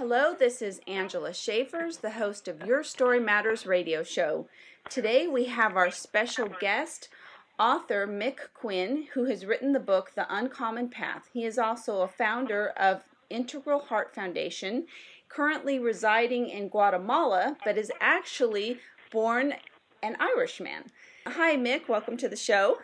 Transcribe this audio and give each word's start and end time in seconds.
Hello, 0.00 0.34
this 0.34 0.62
is 0.62 0.80
Angela 0.86 1.34
Schaefers, 1.34 1.98
the 1.98 2.12
host 2.12 2.48
of 2.48 2.64
Your 2.64 2.82
Story 2.82 3.20
Matters 3.20 3.66
radio 3.66 4.02
show. 4.02 4.48
Today 4.88 5.26
we 5.28 5.44
have 5.44 5.76
our 5.76 5.90
special 5.90 6.48
guest, 6.58 7.10
author 7.58 8.06
Mick 8.06 8.38
Quinn, 8.54 9.08
who 9.12 9.26
has 9.26 9.44
written 9.44 9.72
the 9.72 9.78
book 9.78 10.12
The 10.14 10.24
Uncommon 10.34 10.88
Path. 10.88 11.28
He 11.34 11.44
is 11.44 11.58
also 11.58 12.00
a 12.00 12.08
founder 12.08 12.68
of 12.78 13.04
Integral 13.28 13.80
Heart 13.80 14.14
Foundation, 14.14 14.86
currently 15.28 15.78
residing 15.78 16.48
in 16.48 16.70
Guatemala, 16.70 17.58
but 17.62 17.76
is 17.76 17.92
actually 18.00 18.78
born 19.12 19.52
an 20.02 20.16
Irishman. 20.18 20.84
Hi, 21.26 21.56
Mick. 21.56 21.90
Welcome 21.90 22.16
to 22.16 22.28
the 22.30 22.36
show. 22.36 22.78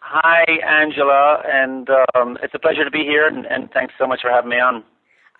Hi, 0.00 0.44
Angela, 0.62 1.42
and 1.46 1.88
um, 2.14 2.36
it's 2.42 2.52
a 2.52 2.58
pleasure 2.58 2.84
to 2.84 2.90
be 2.90 3.04
here, 3.04 3.26
and, 3.26 3.46
and 3.46 3.70
thanks 3.72 3.94
so 3.98 4.06
much 4.06 4.20
for 4.20 4.28
having 4.28 4.50
me 4.50 4.60
on. 4.60 4.84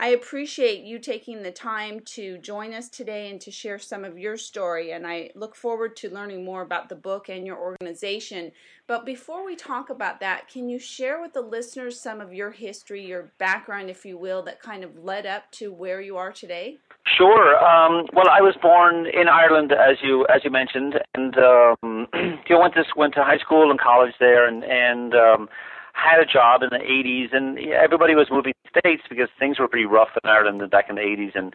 I 0.03 0.09
appreciate 0.09 0.83
you 0.83 0.99
taking 0.99 1.45
the 1.45 1.53
time 1.53 2.01
to 2.07 2.37
join 2.39 2.75
us 2.75 2.89
today 2.89 3.31
and 3.31 3.41
to 3.41 3.53
share 3.53 3.79
some 3.79 4.05
of 4.05 4.19
your 4.19 4.37
story. 4.37 4.91
And 4.91 5.07
I 5.07 5.31
look 5.37 5.55
forward 5.55 5.95
to 5.99 6.13
learning 6.13 6.45
more 6.45 6.63
about 6.63 6.89
the 6.89 6.97
book 6.97 7.29
and 7.29 7.47
your 7.47 7.57
organization. 7.57 8.51
But 8.89 9.07
before 9.07 9.47
we 9.47 9.55
talk 9.55 9.91
about 9.91 10.19
that, 10.19 10.49
can 10.49 10.69
you 10.69 10.81
share 10.81 11.21
with 11.21 11.35
the 11.35 11.41
listeners 11.41 12.01
some 12.01 12.21
of 12.21 12.35
your 12.35 12.51
history, 12.51 13.07
your 13.07 13.31
background, 13.39 13.91
if 13.91 14.05
you 14.05 14.19
will, 14.19 14.43
that 14.43 14.61
kind 14.61 14.83
of 14.83 15.05
led 15.05 15.25
up 15.25 15.49
to 15.53 15.73
where 15.73 16.01
you 16.01 16.17
are 16.17 16.33
today? 16.33 16.79
Sure. 17.17 17.57
Um, 17.65 18.07
well, 18.13 18.29
I 18.29 18.41
was 18.41 18.57
born 18.61 19.07
in 19.07 19.29
Ireland, 19.29 19.71
as 19.71 19.99
you 20.03 20.27
as 20.27 20.43
you 20.43 20.51
mentioned, 20.51 20.95
and 21.15 21.37
um, 21.39 22.09
you 22.15 22.57
know, 22.57 22.61
went 22.61 22.75
to 22.75 22.85
went 22.97 23.15
to 23.15 23.23
high 23.23 23.39
school 23.39 23.71
and 23.71 23.79
college 23.79 24.15
there, 24.19 24.49
and 24.49 24.65
and 24.65 25.15
um, 25.15 25.49
had 25.93 26.21
a 26.21 26.27
job 26.27 26.63
in 26.63 26.71
the 26.71 26.83
80s, 26.85 27.35
and 27.35 27.59
everybody 27.59 28.15
was 28.15 28.29
moving 28.31 28.53
to 28.65 28.81
States 28.81 29.03
because 29.09 29.29
things 29.39 29.59
were 29.59 29.69
pretty 29.69 29.87
rough 29.87 30.11
in 30.23 30.29
Ireland 30.29 30.69
back 30.71 30.89
in 30.89 30.97
the 30.97 31.03
80s, 31.03 31.33
and 31.35 31.55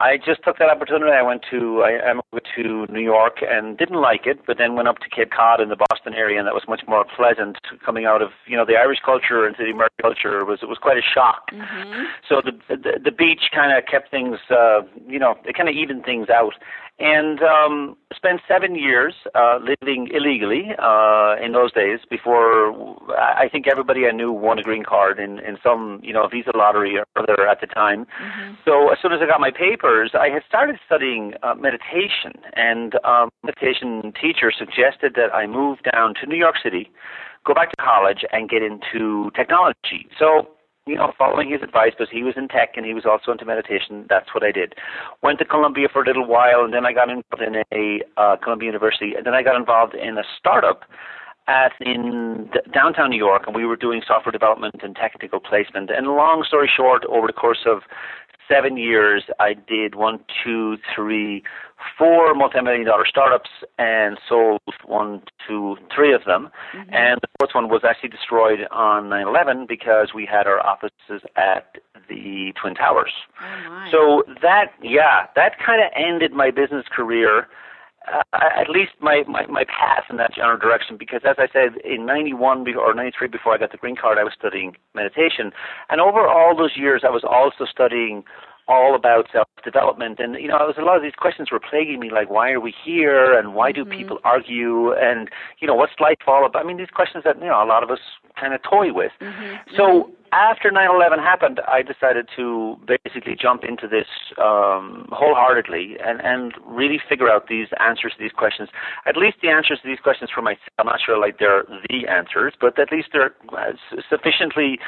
I 0.00 0.18
just 0.18 0.44
took 0.44 0.58
that 0.58 0.68
opportunity. 0.68 1.10
I 1.10 1.22
went 1.22 1.42
to 1.50 1.82
I, 1.82 2.10
I 2.10 2.14
moved 2.14 2.46
to 2.56 2.86
New 2.92 3.00
York 3.00 3.38
and 3.42 3.76
didn't 3.78 4.00
like 4.00 4.26
it, 4.26 4.40
but 4.46 4.58
then 4.58 4.74
went 4.74 4.86
up 4.86 4.98
to 4.98 5.08
Cape 5.08 5.30
Cod 5.30 5.60
in 5.60 5.70
the 5.70 5.76
Boston 5.76 6.12
area, 6.12 6.38
and 6.38 6.46
that 6.46 6.54
was 6.54 6.64
much 6.68 6.82
more 6.86 7.04
pleasant. 7.16 7.56
Coming 7.84 8.04
out 8.04 8.20
of 8.20 8.30
you 8.46 8.56
know 8.56 8.66
the 8.66 8.76
Irish 8.76 8.98
culture 9.04 9.48
into 9.48 9.64
the 9.64 9.70
American 9.70 9.96
culture 10.02 10.44
was 10.44 10.60
it 10.62 10.68
was 10.68 10.78
quite 10.78 10.98
a 10.98 11.02
shock. 11.02 11.50
Mm-hmm. 11.52 12.04
So 12.28 12.42
the 12.44 12.52
the, 12.68 13.00
the 13.02 13.10
beach 13.10 13.50
kind 13.54 13.76
of 13.76 13.84
kept 13.86 14.10
things 14.10 14.38
uh, 14.50 14.82
you 15.08 15.18
know 15.18 15.36
it 15.44 15.56
kind 15.56 15.68
of 15.68 15.74
evened 15.74 16.04
things 16.04 16.28
out, 16.28 16.54
and 16.98 17.40
um, 17.42 17.96
spent 18.14 18.40
seven 18.48 18.74
years 18.74 19.14
uh, 19.34 19.58
living 19.60 20.08
illegally 20.12 20.70
uh, 20.78 21.36
in 21.42 21.52
those 21.52 21.72
days. 21.72 22.00
Before 22.10 22.72
I 23.16 23.48
think 23.50 23.66
everybody 23.68 24.06
I 24.06 24.12
knew 24.12 24.32
won 24.32 24.58
a 24.58 24.62
green 24.62 24.84
card 24.84 25.18
in 25.18 25.38
in 25.38 25.56
some 25.62 26.00
you 26.02 26.12
know 26.12 26.26
visa 26.28 26.50
lottery 26.54 26.98
or 26.98 27.04
other 27.16 27.46
at 27.46 27.60
the 27.60 27.66
time. 27.66 28.06
Mm-hmm. 28.06 28.54
So 28.64 28.90
as 28.90 28.98
soon 29.00 29.12
as 29.12 29.20
I 29.22 29.26
got 29.26 29.40
my 29.40 29.50
papers, 29.50 30.12
I 30.14 30.28
had 30.28 30.42
started 30.48 30.78
studying 30.84 31.34
uh, 31.42 31.54
meditation, 31.54 32.32
and 32.54 32.94
um, 33.04 33.30
meditation 33.44 34.12
teacher 34.20 34.50
suggested 34.56 35.14
that 35.14 35.34
I 35.34 35.46
move 35.46 35.78
down 35.92 36.14
to 36.20 36.26
New 36.26 36.36
York 36.36 36.56
City, 36.62 36.90
go 37.46 37.54
back 37.54 37.70
to 37.70 37.76
college, 37.76 38.24
and 38.32 38.48
get 38.48 38.62
into 38.62 39.30
technology. 39.36 40.08
So 40.18 40.48
you 40.88 40.96
know, 40.96 41.12
following 41.16 41.50
his 41.50 41.62
advice 41.62 41.92
because 41.96 42.10
he 42.10 42.22
was 42.22 42.34
in 42.36 42.48
tech 42.48 42.70
and 42.76 42.86
he 42.86 42.94
was 42.94 43.04
also 43.04 43.32
into 43.32 43.44
meditation. 43.44 44.06
That's 44.08 44.34
what 44.34 44.42
I 44.42 44.52
did. 44.52 44.74
Went 45.22 45.38
to 45.40 45.44
Columbia 45.44 45.88
for 45.92 46.02
a 46.02 46.06
little 46.06 46.26
while, 46.26 46.64
and 46.64 46.72
then 46.72 46.86
I 46.86 46.92
got 46.92 47.08
involved 47.08 47.42
in 47.46 47.62
a 47.72 48.00
uh, 48.16 48.36
Columbia 48.42 48.66
University, 48.66 49.14
and 49.16 49.26
then 49.26 49.34
I 49.34 49.42
got 49.42 49.56
involved 49.56 49.94
in 49.94 50.18
a 50.18 50.24
startup 50.38 50.84
at 51.46 51.72
in 51.80 52.48
d- 52.52 52.60
downtown 52.72 53.10
New 53.10 53.16
York, 53.16 53.44
and 53.46 53.56
we 53.56 53.64
were 53.64 53.76
doing 53.76 54.02
software 54.06 54.32
development 54.32 54.76
and 54.82 54.94
technical 54.94 55.40
placement. 55.40 55.90
And 55.90 56.06
long 56.06 56.44
story 56.46 56.70
short, 56.74 57.04
over 57.06 57.26
the 57.26 57.32
course 57.32 57.64
of 57.66 57.82
seven 58.48 58.76
years, 58.76 59.24
I 59.38 59.54
did 59.54 59.94
one, 59.94 60.20
two, 60.44 60.76
three, 60.94 61.42
four 61.96 62.34
multi-million 62.34 62.86
dollar 62.86 63.04
startups 63.06 63.50
and 63.78 64.18
sold 64.28 64.60
one, 64.84 65.22
two, 65.46 65.76
three 65.94 66.14
of 66.14 66.24
them. 66.24 66.50
Mm-hmm. 66.74 66.94
And 66.94 67.20
the 67.20 67.28
fourth 67.38 67.54
one 67.54 67.68
was 67.68 67.82
actually 67.88 68.10
destroyed 68.10 68.60
on 68.70 69.04
9/11 69.04 69.68
because 69.68 70.10
we 70.14 70.26
had 70.26 70.46
our 70.46 70.64
offices 70.64 71.22
at 71.36 71.76
the 72.08 72.52
Twin 72.60 72.74
Towers. 72.74 73.12
Oh. 73.42 73.88
So 73.90 74.32
that, 74.42 74.72
yeah, 74.82 75.26
that 75.36 75.52
kind 75.64 75.82
of 75.82 75.90
ended 75.94 76.32
my 76.32 76.50
business 76.50 76.86
career. 76.90 77.48
Uh, 78.12 78.38
at 78.56 78.68
least 78.70 78.92
my, 79.00 79.22
my 79.28 79.46
my 79.46 79.64
path 79.64 80.04
in 80.10 80.16
that 80.16 80.34
general 80.34 80.56
direction 80.58 80.96
because 80.96 81.20
as 81.28 81.36
I 81.38 81.48
said 81.52 81.76
in 81.84 82.06
91 82.06 82.64
be- 82.64 82.74
or 82.74 82.94
93 82.94 83.28
before 83.28 83.54
I 83.54 83.58
got 83.58 83.72
the 83.72 83.76
green 83.78 83.96
card 83.96 84.18
I 84.18 84.24
was 84.24 84.32
studying 84.38 84.76
meditation. 84.94 85.52
And 85.90 86.00
over 86.00 86.26
all 86.26 86.56
those 86.56 86.76
years 86.76 87.02
I 87.04 87.10
was 87.10 87.24
also 87.24 87.64
studying 87.70 88.24
all 88.66 88.94
about 88.94 89.26
self 89.32 89.46
development 89.64 90.20
and 90.20 90.34
you 90.36 90.48
know 90.48 90.58
there 90.58 90.66
was 90.66 90.76
a 90.78 90.82
lot 90.82 90.96
of 90.96 91.02
these 91.02 91.16
questions 91.16 91.50
were 91.50 91.60
plaguing 91.60 92.00
me 92.00 92.10
like 92.10 92.30
why 92.30 92.50
are 92.50 92.60
we 92.60 92.74
here? 92.84 93.38
And 93.38 93.54
why 93.54 93.72
do 93.72 93.84
Mhm. 93.84 93.90
people 93.98 94.18
argue? 94.24 94.92
And 94.92 95.28
you 95.58 95.66
know 95.68 95.74
what's 95.74 95.98
life 96.00 96.18
all 96.26 96.44
about? 96.46 96.62
I 96.64 96.66
mean 96.66 96.76
these 96.78 96.90
questions 97.00 97.24
that 97.24 97.38
you 97.40 97.46
know 97.46 97.62
a 97.62 97.66
lot 97.66 97.82
of 97.82 97.90
us 97.90 98.00
kind 98.40 98.54
of 98.54 98.62
toy 98.62 98.92
with. 98.92 99.12
Mhm. 99.20 99.58
so 99.76 100.10
after 100.32 100.70
9/11 100.70 101.18
happened, 101.18 101.60
I 101.68 101.82
decided 101.82 102.28
to 102.36 102.78
basically 102.86 103.34
jump 103.40 103.64
into 103.64 103.88
this 103.88 104.06
um, 104.38 105.06
wholeheartedly 105.12 105.96
and 106.04 106.20
and 106.22 106.52
really 106.66 107.00
figure 107.08 107.30
out 107.30 107.48
these 107.48 107.68
answers 107.80 108.12
to 108.16 108.18
these 108.22 108.32
questions. 108.32 108.68
At 109.06 109.16
least 109.16 109.38
the 109.42 109.48
answers 109.48 109.80
to 109.82 109.88
these 109.88 110.00
questions 110.00 110.30
for 110.34 110.42
myself. 110.42 110.68
I'm 110.78 110.86
not 110.86 111.00
sure 111.04 111.18
like 111.18 111.38
they're 111.38 111.64
the 111.88 112.06
answers, 112.08 112.54
but 112.60 112.78
at 112.78 112.90
least 112.92 113.08
they're 113.12 113.34
uh, 113.56 113.72
sufficiently. 114.08 114.78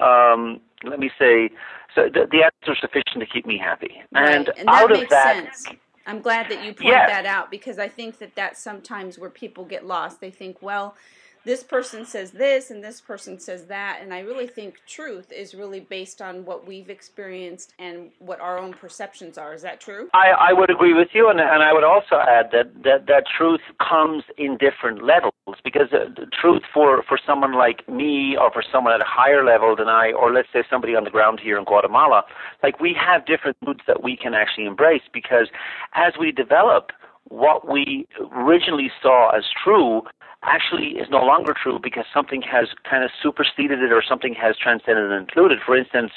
Um, 0.00 0.60
let 0.84 0.98
me 0.98 1.10
say, 1.18 1.50
so 1.94 2.08
the, 2.12 2.26
the 2.30 2.44
answers 2.44 2.68
are 2.68 2.76
sufficient 2.80 3.20
to 3.20 3.26
keep 3.26 3.46
me 3.46 3.58
happy. 3.58 4.02
Right, 4.12 4.34
And, 4.34 4.48
and 4.56 4.68
that 4.68 4.84
out 4.84 4.90
makes 4.90 5.04
of 5.04 5.10
that, 5.10 5.34
sense. 5.54 5.66
I'm 6.06 6.20
glad 6.20 6.48
that 6.50 6.64
you 6.64 6.72
point 6.72 6.86
Yes. 6.86 7.08
that 7.08 7.26
out 7.26 7.50
because 7.50 7.78
I 7.78 7.88
think 7.88 8.18
that 8.18 8.34
that's 8.34 8.60
sometimes 8.60 9.18
where 9.18 9.30
people 9.30 9.64
get 9.64 9.86
lost. 9.86 10.20
They 10.20 10.30
think, 10.30 10.62
well, 10.62 10.96
this 11.44 11.62
person 11.62 12.04
says 12.04 12.32
this 12.32 12.70
and 12.70 12.84
this 12.84 13.00
person 13.00 13.38
says 13.38 13.66
that, 13.66 14.00
and 14.02 14.12
I 14.12 14.20
really 14.20 14.46
think 14.46 14.76
truth 14.86 15.32
is 15.32 15.54
really 15.54 15.80
based 15.80 16.20
on 16.20 16.44
what 16.44 16.66
we've 16.66 16.90
experienced 16.90 17.72
and 17.78 18.10
what 18.18 18.40
our 18.40 18.58
own 18.58 18.74
perceptions 18.74 19.38
are. 19.38 19.54
Is 19.54 19.62
that 19.62 19.80
true? 19.80 20.08
I, 20.12 20.50
I 20.50 20.52
would 20.52 20.70
agree 20.70 20.92
with 20.92 21.08
you, 21.12 21.30
and, 21.30 21.40
and 21.40 21.62
I 21.62 21.72
would 21.72 21.84
also 21.84 22.16
add 22.16 22.50
that, 22.52 22.82
that, 22.84 23.06
that 23.06 23.24
truth 23.26 23.60
comes 23.78 24.24
in 24.36 24.58
different 24.58 25.02
levels 25.02 25.32
because 25.64 25.88
uh, 25.92 26.10
truth 26.40 26.62
for, 26.72 27.02
for 27.08 27.18
someone 27.26 27.54
like 27.54 27.88
me 27.88 28.36
or 28.38 28.50
for 28.52 28.62
someone 28.70 28.92
at 28.92 29.00
a 29.00 29.08
higher 29.08 29.44
level 29.44 29.74
than 29.74 29.88
I, 29.88 30.12
or 30.12 30.32
let's 30.32 30.48
say 30.52 30.62
somebody 30.68 30.94
on 30.94 31.04
the 31.04 31.10
ground 31.10 31.40
here 31.42 31.58
in 31.58 31.64
Guatemala, 31.64 32.22
like 32.62 32.80
we 32.80 32.94
have 32.94 33.24
different 33.24 33.56
truths 33.64 33.80
that 33.86 34.02
we 34.02 34.16
can 34.16 34.34
actually 34.34 34.66
embrace 34.66 35.02
because 35.12 35.48
as 35.94 36.12
we 36.20 36.32
develop, 36.32 36.92
what 37.28 37.68
we 37.70 38.06
originally 38.32 38.90
saw 39.00 39.30
as 39.30 39.44
true 39.62 40.02
actually 40.42 40.98
is 40.98 41.08
no 41.10 41.22
longer 41.24 41.54
true 41.54 41.78
because 41.82 42.04
something 42.12 42.42
has 42.42 42.68
kind 42.88 43.04
of 43.04 43.10
superseded 43.22 43.80
it 43.80 43.92
or 43.92 44.02
something 44.06 44.34
has 44.34 44.56
transcended 44.56 45.10
and 45.10 45.28
included. 45.28 45.58
For 45.64 45.76
instance, 45.76 46.12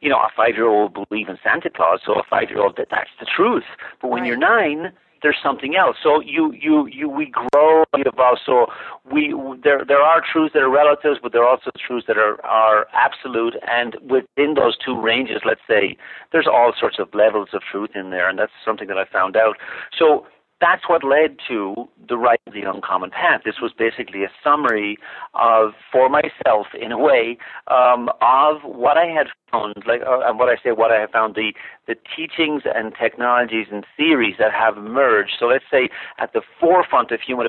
you 0.00 0.08
know, 0.08 0.18
a 0.18 0.28
five 0.36 0.54
year 0.54 0.66
old 0.66 0.96
will 0.96 1.06
believe 1.06 1.28
in 1.28 1.38
Santa 1.42 1.70
Claus, 1.70 2.00
so 2.04 2.14
a 2.14 2.22
five 2.28 2.50
year 2.50 2.60
old 2.60 2.76
that 2.76 2.88
that's 2.90 3.10
the 3.20 3.26
truth. 3.26 3.64
But 4.00 4.08
when 4.10 4.22
Right. 4.22 4.28
you're 4.28 4.36
nine, 4.36 4.92
there's 5.22 5.38
something 5.40 5.76
else. 5.76 5.96
So 6.02 6.20
you 6.20 6.52
you 6.52 6.86
you 6.86 7.08
we 7.08 7.26
grow, 7.26 7.84
we 7.94 8.02
evolve. 8.04 8.38
So 8.44 8.66
we 9.10 9.32
there 9.62 9.84
there 9.84 10.00
are 10.00 10.20
truths 10.20 10.52
that 10.54 10.62
are 10.62 10.68
relatives, 10.70 11.20
but 11.22 11.30
there 11.32 11.42
are 11.42 11.48
also 11.48 11.70
truths 11.78 12.06
that 12.08 12.18
are 12.18 12.44
are 12.44 12.88
absolute. 12.92 13.54
And 13.68 13.96
within 14.02 14.54
those 14.54 14.76
two 14.76 15.00
ranges, 15.00 15.42
let's 15.44 15.60
say, 15.68 15.96
there's 16.32 16.48
all 16.48 16.72
sorts 16.78 16.98
of 16.98 17.14
levels 17.14 17.50
of 17.52 17.62
truth 17.62 17.90
in 17.94 18.10
there, 18.10 18.28
and 18.28 18.38
that's 18.38 18.52
something 18.64 18.88
that 18.88 18.98
I 18.98 19.04
found 19.04 19.36
out. 19.36 19.56
So 19.96 20.26
that's 20.62 20.88
what 20.88 21.02
led 21.02 21.36
to 21.48 21.88
the 22.08 22.16
right 22.16 22.40
of 22.46 22.54
the 22.54 22.62
uncommon 22.62 23.10
path. 23.10 23.40
This 23.44 23.56
was 23.60 23.72
basically 23.76 24.22
a 24.22 24.30
summary 24.44 24.96
of, 25.34 25.72
for 25.90 26.08
myself, 26.08 26.68
in 26.80 26.92
a 26.92 26.98
way, 26.98 27.36
um, 27.66 28.08
of 28.22 28.62
what 28.62 28.96
I 28.96 29.06
had 29.06 29.26
found, 29.50 29.74
like, 29.86 30.02
uh, 30.06 30.20
and 30.20 30.38
what 30.38 30.48
I 30.48 30.56
say, 30.62 30.70
what 30.70 30.92
I 30.92 31.00
have 31.00 31.10
found, 31.10 31.34
the 31.34 31.52
the 31.88 31.96
teachings 32.16 32.62
and 32.64 32.94
technologies 32.94 33.66
and 33.72 33.84
theories 33.96 34.36
that 34.38 34.52
have 34.52 34.76
emerged. 34.76 35.32
So 35.38 35.46
let's 35.46 35.64
say 35.68 35.88
at 36.18 36.32
the 36.32 36.42
forefront 36.60 37.10
of 37.10 37.20
human 37.20 37.46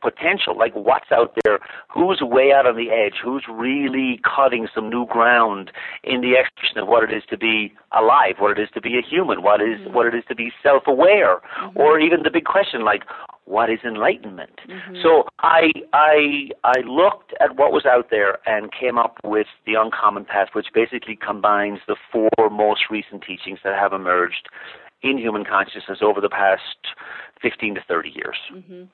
potential, 0.00 0.56
like 0.56 0.74
what's 0.74 1.10
out 1.12 1.34
there, 1.44 1.58
who's 1.88 2.20
way 2.20 2.52
out 2.52 2.66
on 2.66 2.76
the 2.76 2.90
edge, 2.90 3.14
who's 3.22 3.44
really 3.50 4.20
cutting 4.24 4.68
some 4.74 4.88
new 4.88 5.06
ground 5.06 5.70
in 6.04 6.20
the 6.20 6.34
expression 6.38 6.78
of 6.78 6.88
what 6.88 7.02
it 7.04 7.12
is 7.16 7.22
to 7.30 7.36
be 7.36 7.72
alive, 7.92 8.34
what 8.38 8.56
it 8.58 8.62
is 8.62 8.68
to 8.74 8.80
be 8.80 8.98
a 8.98 9.02
human, 9.02 9.42
what 9.42 9.60
is 9.60 9.78
Mhm. 9.80 9.92
what 9.92 10.06
it 10.06 10.14
is 10.14 10.24
to 10.26 10.34
be 10.34 10.52
self-aware, 10.62 11.40
Mhm. 11.60 11.72
or 11.76 11.98
even 11.98 12.22
the 12.22 12.30
big 12.30 12.44
question 12.44 12.82
like 12.82 13.04
what 13.44 13.70
is 13.70 13.78
enlightenment? 13.84 14.60
Mhm. 14.66 15.00
so 15.02 15.28
i 15.38 15.70
i 15.92 16.50
i 16.64 16.80
looked 16.80 17.32
at 17.38 17.54
what 17.54 17.70
was 17.72 17.86
out 17.86 18.10
there 18.10 18.38
and 18.44 18.72
came 18.72 18.98
up 18.98 19.18
with 19.22 19.46
the 19.66 19.74
uncommon 19.74 20.24
path 20.24 20.48
which 20.52 20.72
basically 20.72 21.14
combines 21.14 21.78
the 21.86 21.94
four 22.10 22.50
most 22.50 22.90
recent 22.90 23.22
teachings 23.22 23.60
that 23.62 23.78
have 23.78 23.92
emerged 23.92 24.48
in 25.02 25.16
human 25.16 25.44
consciousness 25.44 25.98
over 26.02 26.20
the 26.20 26.28
past 26.28 26.78
15 27.40 27.74
to 27.76 27.80
30 27.82 28.10
years. 28.10 28.36
Hmm 28.48 28.84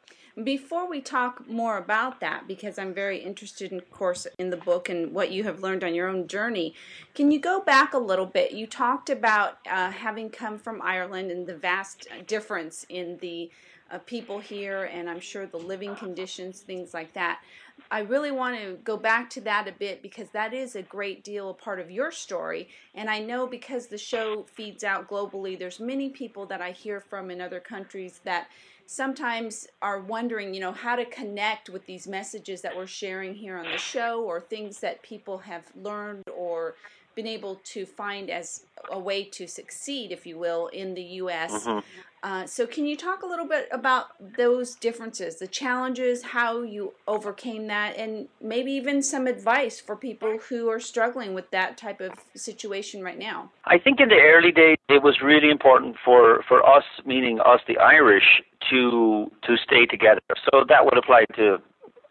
Before 0.43 0.89
we 0.89 1.03
talk 1.03 1.47
more 1.47 1.77
about 1.77 2.21
that, 2.21 2.49
because 2.49 2.79
I'm 2.79 2.95
very 2.95 3.19
interested, 3.19 3.71
in, 3.71 3.79
of 3.79 3.91
course, 3.91 4.27
in 4.39 4.49
the 4.49 4.57
book 4.57 4.89
and 4.89 5.13
what 5.13 5.31
you 5.31 5.45
have 5.45 5.61
learned 5.61 5.85
on 5.85 5.95
your 5.95 6.09
own 6.09 6.27
journey, 6.27 6.75
can 7.15 7.31
you 7.31 7.39
go 7.39 7.61
back 7.61 7.93
a 7.93 7.99
little 7.99 8.25
bit? 8.25 8.53
You 8.53 8.67
talked 8.67 9.11
about 9.11 9.59
uh, 9.71 9.91
having 9.91 10.31
come 10.31 10.59
from 10.59 10.81
Ireland 10.81 11.31
and 11.31 11.47
the 11.47 11.55
vast 11.55 12.09
difference 12.27 12.87
in 12.89 13.19
the 13.19 13.51
uh, 13.91 13.99
people 13.99 14.39
here, 14.39 14.85
and 14.85 15.11
I'm 15.11 15.21
sure 15.21 15.45
the 15.45 15.59
living 15.59 15.95
conditions, 15.97 16.61
things 16.61 16.95
like 16.95 17.13
that. 17.13 17.43
I 17.91 18.01
really 18.01 18.31
want 18.31 18.59
to 18.59 18.79
go 18.85 18.97
back 18.97 19.29
to 19.31 19.41
that 19.43 19.69
a 19.69 19.73
bit 19.73 20.01
because 20.01 20.31
that 20.31 20.55
is 20.55 20.77
a 20.77 20.83
great 20.83 21.25
deal 21.25 21.51
a 21.51 21.55
part 21.55 21.79
of 21.79 21.91
your 21.91 22.11
story. 22.11 22.71
And 22.95 23.11
I 23.11 23.19
know 23.19 23.47
because 23.47 23.89
the 23.89 23.99
show 23.99 24.45
feeds 24.45 24.83
out 24.83 25.09
globally, 25.11 25.59
there's 25.59 25.79
many 25.79 26.09
people 26.09 26.47
that 26.47 26.63
I 26.63 26.71
hear 26.71 27.01
from 27.01 27.31
in 27.31 27.43
other 27.43 27.61
countries 27.61 28.21
that 28.25 28.49
sometimes 28.93 29.67
are 29.81 30.01
wondering, 30.01 30.53
you 30.53 30.61
know, 30.61 30.73
how 30.73 30.97
to 30.97 31.05
connect 31.07 31.71
with 31.71 31.87
these 31.87 32.07
messages 32.07 32.61
that 32.63 32.77
we're 32.77 32.87
sharing 32.87 33.35
here 33.35 33.57
on 33.57 33.71
the 33.71 33.79
show 33.79 34.23
or 34.23 34.41
things 34.41 34.81
that 34.81 35.03
people 35.03 35.39
have 35.39 35.65
learned 35.75 36.25
or 36.37 36.75
been 37.15 37.27
able 37.27 37.61
to 37.65 37.87
find 37.87 38.31
as 38.31 38.65
a 38.91 38.99
way 38.99 39.25
to 39.25 39.47
succeed, 39.47 40.13
if 40.13 40.27
you 40.27 40.39
will, 40.39 40.69
in 40.69 40.95
the 40.95 41.03
U.S. 41.03 41.67
Mm-hmm. 41.67 41.79
Uh, 42.25 42.47
so, 42.47 42.67
can 42.69 42.87
you 42.87 42.97
talk 42.97 43.23
a 43.23 43.27
little 43.27 43.47
bit 43.47 43.69
about 43.73 44.07
those 44.37 44.77
differences, 44.77 45.41
the 45.41 45.47
challenges, 45.49 46.23
how 46.23 46.63
you 46.63 46.93
overcame 47.09 47.67
that, 47.67 47.97
and 47.97 48.29
maybe 48.41 48.71
even 48.73 49.03
some 49.03 49.27
advice 49.27 49.81
for 49.81 49.97
people 49.97 50.39
who 50.49 50.69
are 50.71 50.79
struggling 50.79 51.35
with 51.35 51.51
that 51.51 51.77
type 51.77 52.01
of 52.01 52.13
situation 52.37 53.03
right 53.03 53.19
now? 53.19 53.51
I 53.65 53.79
think 53.79 53.99
in 53.99 54.09
the 54.09 54.21
early 54.21 54.53
days, 54.53 54.77
it 54.89 55.03
was 55.03 55.21
really 55.21 55.51
important 55.51 55.97
for, 56.05 56.45
for 56.47 56.65
us, 56.65 56.85
meaning 57.05 57.41
us, 57.41 57.61
the 57.67 57.79
Irish, 57.79 58.41
to 58.71 59.31
to 59.43 59.57
stay 59.57 59.87
together. 59.87 60.21
So 60.51 60.65
that 60.69 60.85
would 60.85 60.97
apply 60.97 61.25
to 61.37 61.59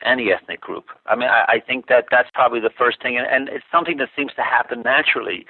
any 0.05 0.31
ethnic 0.31 0.61
group. 0.61 0.85
I 1.05 1.15
mean, 1.15 1.29
I, 1.29 1.45
I 1.47 1.59
think 1.59 1.87
that 1.87 2.05
that's 2.11 2.29
probably 2.33 2.59
the 2.59 2.71
first 2.77 3.01
thing, 3.01 3.17
and, 3.17 3.27
and 3.27 3.49
it's 3.49 3.65
something 3.71 3.97
that 3.97 4.09
seems 4.15 4.33
to 4.35 4.41
happen 4.41 4.81
naturally, 4.83 5.45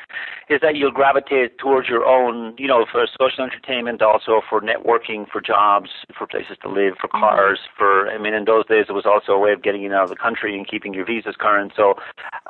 is 0.49 0.59
that 0.61 0.75
you'll 0.75 0.91
gravitate 0.91 1.57
towards 1.57 1.87
your 1.87 2.05
own, 2.05 2.55
you 2.57 2.67
know, 2.67 2.85
for 2.91 3.05
social 3.19 3.43
entertainment, 3.43 4.01
also 4.01 4.41
for 4.49 4.61
networking, 4.61 5.29
for 5.29 5.41
jobs, 5.41 5.89
for 6.17 6.27
places 6.27 6.57
to 6.61 6.69
live, 6.69 6.95
for 6.99 7.07
mm-hmm. 7.07 7.19
cars, 7.19 7.59
for, 7.77 8.09
I 8.09 8.17
mean, 8.17 8.33
in 8.33 8.45
those 8.45 8.65
days 8.67 8.85
it 8.89 8.93
was 8.93 9.05
also 9.05 9.33
a 9.33 9.39
way 9.39 9.51
of 9.51 9.63
getting 9.63 9.81
you 9.81 9.93
out 9.93 10.03
of 10.03 10.09
the 10.09 10.15
country 10.15 10.57
and 10.57 10.67
keeping 10.67 10.93
your 10.93 11.05
visas 11.05 11.35
current. 11.37 11.73
So 11.75 11.95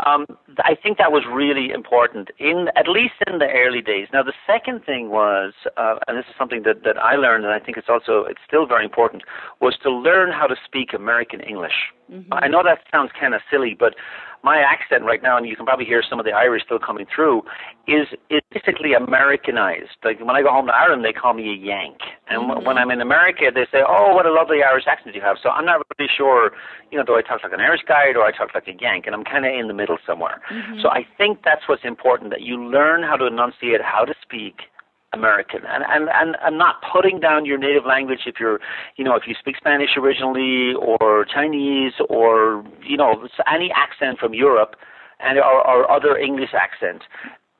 um, 0.06 0.25
I 0.59 0.75
think 0.75 0.98
that 0.98 1.12
was 1.12 1.24
really 1.31 1.71
important, 1.71 2.30
in 2.39 2.69
at 2.75 2.88
least 2.88 3.15
in 3.27 3.39
the 3.39 3.48
early 3.48 3.81
days. 3.81 4.07
Now, 4.13 4.24
the 4.24 4.33
second 4.45 4.86
thing 4.86 5.09
was, 5.09 5.53
uh, 5.77 5.95
and 6.07 6.18
this 6.18 6.25
is 6.25 6.36
something 6.38 6.63
that, 6.63 6.83
that 6.83 6.98
I 6.98 7.15
learned, 7.15 7.45
and 7.45 7.53
I 7.53 7.59
think 7.59 7.77
it's 7.77 7.89
also, 7.89 8.25
it's 8.25 8.42
still 8.48 8.65
very 8.65 8.86
important, 8.86 9.24
was 9.59 9.77
to 9.83 9.92
learn 9.92 10.31
how 10.31 10.48
to 10.48 10.56
speak 10.65 10.94
American 10.94 11.42
English. 11.42 11.90
Mm-hmm. 12.11 12.33
I 12.33 12.47
know 12.47 12.61
that 12.63 12.79
sounds 12.91 13.11
kind 13.17 13.33
of 13.33 13.41
silly, 13.49 13.75
but 13.77 13.95
my 14.43 14.57
accent 14.57 15.05
right 15.05 15.21
now, 15.21 15.38
and 15.38 15.47
you 15.47 15.55
can 15.55 15.65
probably 15.65 15.85
hear 15.85 16.03
some 16.07 16.19
of 16.19 16.25
the 16.25 16.31
Irish 16.31 16.63
still 16.65 16.79
coming 16.79 17.05
through, 17.13 17.43
is 17.88 18.07
is 18.29 18.41
basically 18.51 18.93
Americanized. 18.93 19.95
Like 20.03 20.19
when 20.19 20.35
I 20.35 20.41
go 20.41 20.49
home 20.49 20.65
to 20.67 20.73
Ireland, 20.73 21.05
they 21.05 21.13
call 21.13 21.33
me 21.33 21.49
a 21.51 21.55
Yank, 21.55 21.97
and 22.27 22.49
mm-hmm. 22.49 22.65
when 22.65 22.77
I'm 22.77 22.91
in 22.91 23.01
America, 23.01 23.51
they 23.53 23.65
say, 23.71 23.83
"Oh, 23.88 24.13
what 24.13 24.25
a 24.25 24.33
lovely 24.33 24.63
Irish 24.63 24.85
accent 24.89 25.15
you 25.15 25.21
have." 25.21 25.38
So 25.41 25.49
I'm 25.49 25.65
not 25.65 25.85
really 25.97 26.09
sure, 26.11 26.51
you 26.91 26.97
know, 26.97 27.05
do 27.05 27.15
I 27.15 27.21
talk 27.21 27.43
like 27.43 27.53
an 27.53 27.61
Irish 27.61 27.81
guy 27.88 28.07
or 28.09 28.13
do 28.13 28.21
I 28.21 28.31
talk 28.31 28.53
like 28.55 28.67
a 28.67 28.75
Yank? 28.81 29.05
And 29.05 29.15
I'm 29.15 29.23
kind 29.23 29.45
of 29.45 29.53
in 29.53 29.67
the 29.67 29.73
middle 29.73 29.97
somewhere. 30.05 30.41
Mm-hmm. 30.51 30.81
So 30.81 30.89
I 30.89 31.05
think 31.17 31.39
that's 31.45 31.69
what's 31.69 31.85
important 31.85 32.31
that 32.31 32.41
you 32.41 32.57
learn 32.57 33.03
how 33.03 33.15
to 33.17 33.27
enunciate, 33.27 33.81
how 33.81 34.05
to 34.05 34.13
speak, 34.21 34.67
American. 35.13 35.62
And, 35.68 35.84
and, 35.88 36.10
and, 36.13 36.38
and 36.42 36.58
not 36.58 36.75
putting 36.92 37.19
down 37.19 37.46
your 37.46 37.58
native 37.58 37.86
language 37.86 38.22
if 38.25 38.36
you're, 38.40 38.60
you 38.96 39.04
know, 39.04 39.16
if 39.16 39.24
you 39.28 39.36
speak 39.38 39.58
Spanish 39.58 39.92
originally 39.98 40.74
or 40.75 41.25
Chinese 41.25 41.94
or, 42.10 42.63
you 42.81 42.98
know, 42.98 43.28
any 43.52 43.72
accent 43.75 44.19
from 44.19 44.34
Europe 44.34 44.75
and 45.19 45.38
or, 45.38 45.68
or 45.68 45.90
other 45.92 46.18
English 46.18 46.52
accent 46.54 47.04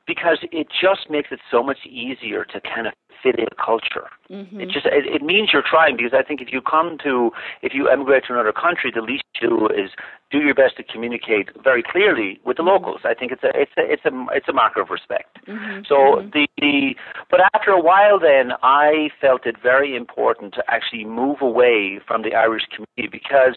because 0.06 0.38
it 0.50 0.68
just 0.68 1.10
makes 1.10 1.28
it 1.30 1.40
so 1.50 1.62
much 1.62 1.78
easier 1.86 2.44
to 2.44 2.60
kind 2.60 2.86
of 2.86 2.92
fit 3.22 3.38
in 3.38 3.46
a 3.46 3.64
culture. 3.64 4.10
Mm-hmm. 4.30 4.60
It 4.60 4.68
just 4.70 4.86
it, 4.86 5.06
it 5.06 5.22
means 5.22 5.50
you're 5.52 5.62
trying 5.68 5.96
because 5.96 6.12
I 6.12 6.22
think 6.22 6.40
if 6.40 6.48
you 6.52 6.60
come 6.60 6.98
to 7.04 7.30
if 7.62 7.72
you 7.74 7.88
emigrate 7.88 8.24
to 8.26 8.32
another 8.32 8.52
country, 8.52 8.90
the 8.92 9.00
least 9.00 9.22
you 9.40 9.48
do 9.48 9.66
is 9.66 9.90
do 10.30 10.38
your 10.38 10.54
best 10.54 10.76
to 10.78 10.82
communicate 10.82 11.50
very 11.62 11.82
clearly 11.82 12.40
with 12.44 12.56
the 12.56 12.62
mm-hmm. 12.62 12.84
locals. 12.84 13.02
I 13.04 13.14
think 13.14 13.32
it's 13.32 13.44
a 13.44 13.50
it's 13.54 13.72
a 13.78 13.82
it's 13.92 14.04
a 14.04 14.10
it's 14.32 14.48
a 14.48 14.52
marker 14.52 14.82
of 14.82 14.90
respect. 14.90 15.38
Mm-hmm. 15.46 15.82
So 15.88 15.94
mm-hmm. 15.94 16.30
the, 16.32 16.48
the 16.58 16.94
but 17.30 17.40
after 17.54 17.70
a 17.70 17.80
while, 17.80 18.18
then 18.18 18.52
I 18.62 19.10
felt 19.20 19.46
it 19.46 19.56
very 19.62 19.94
important 19.94 20.54
to 20.54 20.64
actually 20.68 21.04
move 21.04 21.38
away 21.40 22.00
from 22.06 22.22
the 22.22 22.34
Irish 22.34 22.64
community 22.74 23.08
because 23.10 23.56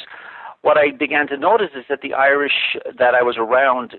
what 0.62 0.78
I 0.78 0.92
began 0.92 1.28
to 1.28 1.38
notice 1.38 1.72
is 1.76 1.86
that 1.90 2.02
the 2.02 2.14
Irish 2.14 2.76
that 2.98 3.14
I 3.14 3.22
was 3.22 3.38
around 3.38 3.96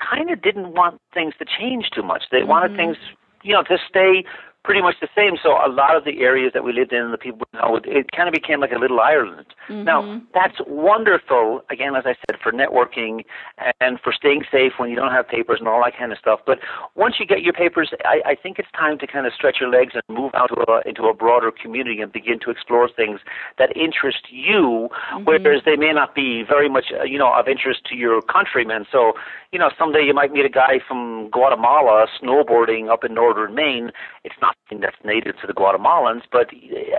kind 0.00 0.30
of 0.30 0.42
didn't 0.42 0.72
want 0.72 1.00
things 1.12 1.34
to 1.38 1.44
change 1.44 1.90
too 1.94 2.02
much. 2.02 2.24
They 2.30 2.38
mm-hmm. 2.38 2.48
wanted 2.48 2.76
things, 2.76 2.96
you 3.42 3.52
know, 3.52 3.62
to 3.64 3.78
stay 3.88 4.24
pretty 4.62 4.82
much 4.82 4.96
the 5.00 5.08
same. 5.16 5.36
So 5.42 5.52
a 5.52 5.72
lot 5.72 5.96
of 5.96 6.04
the 6.04 6.20
areas 6.20 6.52
that 6.52 6.64
we 6.64 6.72
lived 6.72 6.92
in, 6.92 7.10
the 7.10 7.18
people 7.18 7.46
know, 7.54 7.76
it, 7.76 7.86
it 7.86 8.12
kind 8.12 8.28
of 8.28 8.34
became 8.34 8.60
like 8.60 8.72
a 8.72 8.78
little 8.78 9.00
Ireland. 9.00 9.46
Mm-hmm. 9.68 9.84
Now 9.84 10.20
that's 10.34 10.56
wonderful. 10.66 11.62
Again, 11.70 11.96
as 11.96 12.04
I 12.04 12.14
said, 12.28 12.38
for 12.42 12.52
networking 12.52 13.24
and 13.80 13.98
for 14.00 14.12
staying 14.12 14.44
safe 14.52 14.72
when 14.76 14.90
you 14.90 14.96
don't 14.96 15.12
have 15.12 15.26
papers 15.26 15.60
and 15.60 15.68
all 15.68 15.82
that 15.82 15.96
kind 15.96 16.12
of 16.12 16.18
stuff. 16.18 16.40
But 16.44 16.58
once 16.94 17.14
you 17.18 17.26
get 17.26 17.40
your 17.42 17.54
papers, 17.54 17.90
I, 18.04 18.20
I 18.26 18.34
think 18.34 18.58
it's 18.58 18.68
time 18.76 18.98
to 18.98 19.06
kind 19.06 19.26
of 19.26 19.32
stretch 19.32 19.56
your 19.60 19.70
legs 19.70 19.94
and 19.94 20.02
move 20.14 20.32
out 20.34 20.48
to 20.48 20.70
a, 20.70 20.82
into 20.86 21.04
a 21.04 21.14
broader 21.14 21.50
community 21.50 22.02
and 22.02 22.12
begin 22.12 22.38
to 22.40 22.50
explore 22.50 22.88
things 22.88 23.20
that 23.56 23.74
interest 23.74 24.28
you, 24.30 24.90
mm-hmm. 25.12 25.24
whereas 25.24 25.62
they 25.64 25.76
may 25.76 25.92
not 25.92 26.14
be 26.14 26.42
very 26.46 26.68
much, 26.68 26.92
uh, 26.98 27.04
you 27.04 27.18
know, 27.18 27.32
of 27.32 27.48
interest 27.48 27.86
to 27.86 27.96
your 27.96 28.20
countrymen. 28.22 28.84
So 28.92 29.14
you 29.52 29.58
know, 29.58 29.70
someday 29.76 30.04
you 30.04 30.14
might 30.14 30.32
meet 30.32 30.44
a 30.44 30.50
guy 30.50 30.78
from 30.86 31.28
Guatemala 31.30 32.06
snowboarding 32.22 32.88
up 32.88 33.02
in 33.02 33.14
northern 33.14 33.52
Maine. 33.52 33.90
It's 34.22 34.36
not 34.40 34.54
something 34.62 34.80
that's 34.80 34.96
native 35.04 35.40
to 35.40 35.46
the 35.48 35.52
Guatemalans, 35.52 36.22
but 36.30 36.50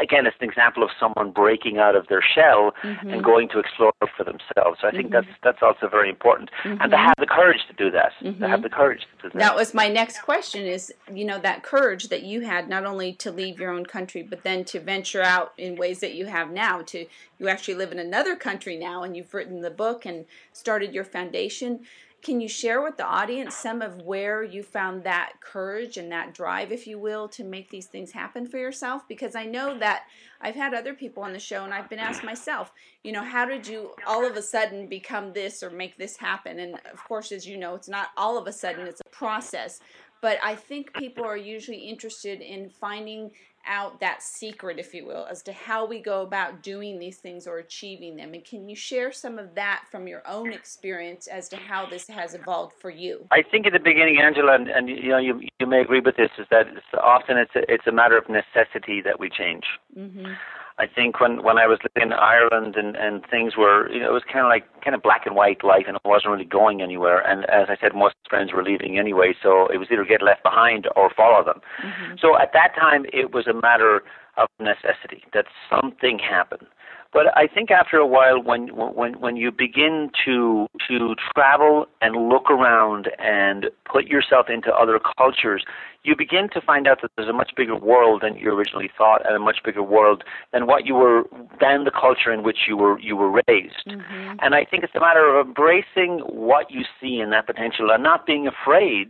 again, 0.01 0.25
it's 0.25 0.35
an 0.41 0.49
example 0.49 0.83
of 0.83 0.89
someone 0.99 1.31
breaking 1.31 1.77
out 1.77 1.95
of 1.95 2.07
their 2.07 2.21
shell 2.21 2.73
mm-hmm. 2.83 3.09
and 3.09 3.23
going 3.23 3.47
to 3.49 3.59
explore 3.59 3.93
for 4.17 4.25
themselves. 4.25 4.79
So 4.81 4.87
I 4.87 4.91
think 4.91 5.11
mm-hmm. 5.11 5.13
that's 5.13 5.27
that's 5.43 5.61
also 5.61 5.87
very 5.87 6.09
important, 6.09 6.49
mm-hmm. 6.63 6.81
and 6.81 6.91
to 6.91 6.97
have 6.97 7.13
the 7.19 7.25
courage 7.25 7.61
to 7.67 7.73
do 7.73 7.89
that. 7.91 8.11
To 8.19 8.25
have 8.25 8.35
mm-hmm. 8.35 8.61
the 8.63 8.69
courage 8.69 9.01
to 9.01 9.29
do 9.29 9.33
that. 9.33 9.39
That 9.39 9.55
was 9.55 9.73
my 9.73 9.87
next 9.87 10.21
question: 10.21 10.65
is 10.65 10.93
you 11.13 11.23
know 11.23 11.39
that 11.39 11.63
courage 11.63 12.09
that 12.09 12.23
you 12.23 12.41
had 12.41 12.67
not 12.67 12.85
only 12.85 13.13
to 13.13 13.31
leave 13.31 13.61
your 13.61 13.71
own 13.71 13.85
country, 13.85 14.23
but 14.23 14.43
then 14.43 14.65
to 14.65 14.81
venture 14.81 15.23
out 15.23 15.53
in 15.57 15.77
ways 15.77 16.01
that 16.01 16.15
you 16.15 16.25
have 16.25 16.51
now. 16.51 16.81
To 16.81 17.05
you 17.39 17.47
actually 17.47 17.75
live 17.75 17.93
in 17.93 17.99
another 17.99 18.35
country 18.35 18.77
now, 18.77 19.03
and 19.03 19.15
you've 19.15 19.33
written 19.33 19.61
the 19.61 19.71
book 19.71 20.05
and 20.05 20.25
started 20.51 20.93
your 20.93 21.05
foundation 21.05 21.79
can 22.21 22.39
you 22.39 22.47
share 22.47 22.81
with 22.81 22.97
the 22.97 23.05
audience 23.05 23.55
some 23.55 23.81
of 23.81 24.03
where 24.03 24.43
you 24.43 24.61
found 24.61 25.03
that 25.03 25.33
courage 25.39 25.97
and 25.97 26.11
that 26.11 26.33
drive, 26.33 26.71
if 26.71 26.85
you 26.85 26.99
will, 26.99 27.27
to 27.29 27.43
make 27.43 27.69
these 27.69 27.87
things 27.87 28.11
happen 28.11 28.45
for 28.45 28.57
yourself? 28.57 29.07
Because 29.07 29.35
I 29.35 29.45
know 29.45 29.77
that 29.79 30.03
I've 30.39 30.55
had 30.55 30.73
other 30.73 30.93
people 30.93 31.23
on 31.23 31.33
the 31.33 31.39
show 31.39 31.63
and 31.63 31.73
I've 31.73 31.89
been 31.89 31.99
asked 31.99 32.23
myself, 32.23 32.71
you 33.03 33.11
know, 33.11 33.23
how 33.23 33.45
did 33.45 33.67
you 33.67 33.91
all 34.05 34.25
of 34.25 34.37
a 34.37 34.41
sudden 34.41 34.87
become 34.87 35.33
this 35.33 35.63
or 35.63 35.71
make 35.71 35.97
this 35.97 36.17
happen? 36.17 36.59
And 36.59 36.75
of 36.91 37.03
course, 37.03 37.31
as 37.31 37.47
you 37.47 37.57
know, 37.57 37.73
it's 37.75 37.89
not 37.89 38.09
all 38.15 38.37
of 38.37 38.45
a 38.45 38.53
sudden, 38.53 38.85
it's 38.85 39.01
a 39.01 39.09
process. 39.09 39.79
But 40.21 40.37
I 40.43 40.53
think 40.53 40.93
people 40.93 41.25
are 41.25 41.37
usually 41.37 41.79
interested 41.79 42.41
in 42.41 42.69
finding 42.69 43.31
out 43.67 43.99
that 43.99 44.21
secret, 44.21 44.79
if 44.79 44.93
you 44.93 45.05
will, 45.05 45.25
as 45.29 45.41
to 45.43 45.53
how 45.53 45.85
we 45.85 45.99
go 45.99 46.21
about 46.21 46.63
doing 46.63 46.99
these 46.99 47.17
things 47.17 47.47
or 47.47 47.57
achieving 47.57 48.15
them. 48.15 48.33
And 48.33 48.43
can 48.43 48.69
you 48.69 48.75
share 48.75 49.11
some 49.11 49.39
of 49.39 49.55
that 49.55 49.83
from 49.89 50.07
your 50.07 50.21
own 50.27 50.51
experience 50.53 51.27
as 51.27 51.49
to 51.49 51.57
how 51.57 51.85
this 51.85 52.07
has 52.07 52.33
evolved 52.33 52.73
for 52.79 52.89
you? 52.89 53.27
I 53.31 53.41
think 53.41 53.65
at 53.65 53.73
the 53.73 53.79
beginning, 53.79 54.19
Angela, 54.21 54.55
and, 54.55 54.67
and 54.67 54.89
you 54.89 55.09
know, 55.09 55.17
you 55.17 55.41
you 55.59 55.67
may 55.67 55.81
agree 55.81 56.01
with 56.01 56.17
this, 56.17 56.31
is 56.37 56.47
that 56.51 56.67
it's 56.67 56.85
often 57.01 57.37
it's 57.37 57.55
a, 57.55 57.71
it's 57.71 57.87
a 57.87 57.91
matter 57.91 58.17
of 58.17 58.25
necessity 58.29 59.01
that 59.01 59.19
we 59.19 59.29
change. 59.29 59.63
Mm-hmm. 59.97 60.33
I 60.77 60.87
think 60.87 61.19
when 61.19 61.43
when 61.43 61.57
I 61.57 61.67
was 61.67 61.79
living 61.83 62.11
in 62.11 62.13
Ireland 62.13 62.75
and 62.75 62.95
and 62.95 63.23
things 63.29 63.55
were 63.57 63.91
you 63.91 63.99
know 63.99 64.09
it 64.09 64.13
was 64.13 64.23
kind 64.31 64.45
of 64.45 64.49
like 64.49 64.65
kind 64.83 64.95
of 64.95 65.01
black 65.01 65.25
and 65.25 65.35
white 65.35 65.63
life 65.63 65.85
and 65.87 65.95
it 65.95 66.01
wasn't 66.05 66.31
really 66.31 66.45
going 66.45 66.81
anywhere 66.81 67.19
and 67.19 67.43
as 67.49 67.67
I 67.69 67.77
said 67.79 67.95
most 67.95 68.15
friends 68.29 68.53
were 68.53 68.63
leaving 68.63 68.97
anyway 68.97 69.33
so 69.41 69.67
it 69.67 69.77
was 69.77 69.87
either 69.91 70.05
get 70.05 70.21
left 70.21 70.43
behind 70.43 70.87
or 70.95 71.09
follow 71.15 71.43
them. 71.43 71.61
Mm-hmm. 71.83 72.15
So 72.19 72.39
at 72.39 72.51
that 72.53 72.73
time 72.79 73.05
it 73.11 73.33
was 73.33 73.47
a 73.47 73.53
matter 73.53 74.03
of 74.37 74.47
necessity 74.59 75.23
that 75.33 75.45
something 75.69 76.19
happened. 76.19 76.67
But 77.13 77.35
I 77.35 77.47
think 77.47 77.71
after 77.71 77.97
a 77.97 78.07
while, 78.07 78.41
when 78.41 78.69
when 78.69 79.19
when 79.19 79.35
you 79.35 79.51
begin 79.51 80.11
to 80.25 80.67
to 80.87 81.15
travel 81.33 81.87
and 82.01 82.29
look 82.29 82.49
around 82.49 83.09
and 83.19 83.65
put 83.91 84.05
yourself 84.05 84.47
into 84.49 84.73
other 84.73 84.99
cultures, 85.17 85.65
you 86.03 86.15
begin 86.17 86.47
to 86.53 86.61
find 86.61 86.87
out 86.87 87.01
that 87.01 87.11
there's 87.17 87.27
a 87.27 87.33
much 87.33 87.51
bigger 87.55 87.75
world 87.75 88.21
than 88.23 88.37
you 88.37 88.49
originally 88.53 88.89
thought, 88.97 89.25
and 89.25 89.35
a 89.35 89.39
much 89.39 89.57
bigger 89.63 89.83
world 89.83 90.23
than 90.53 90.67
what 90.67 90.85
you 90.85 90.95
were 90.95 91.23
than 91.59 91.83
the 91.83 91.91
culture 91.91 92.31
in 92.31 92.43
which 92.43 92.59
you 92.67 92.77
were 92.77 92.97
you 92.99 93.17
were 93.17 93.41
raised. 93.47 93.85
Mm-hmm. 93.87 94.37
And 94.39 94.55
I 94.55 94.63
think 94.63 94.83
it's 94.83 94.95
a 94.95 95.01
matter 95.01 95.37
of 95.37 95.47
embracing 95.47 96.19
what 96.25 96.71
you 96.71 96.83
see 97.01 97.19
in 97.19 97.29
that 97.31 97.45
potential 97.45 97.91
and 97.91 98.01
not 98.01 98.25
being 98.25 98.47
afraid 98.47 99.09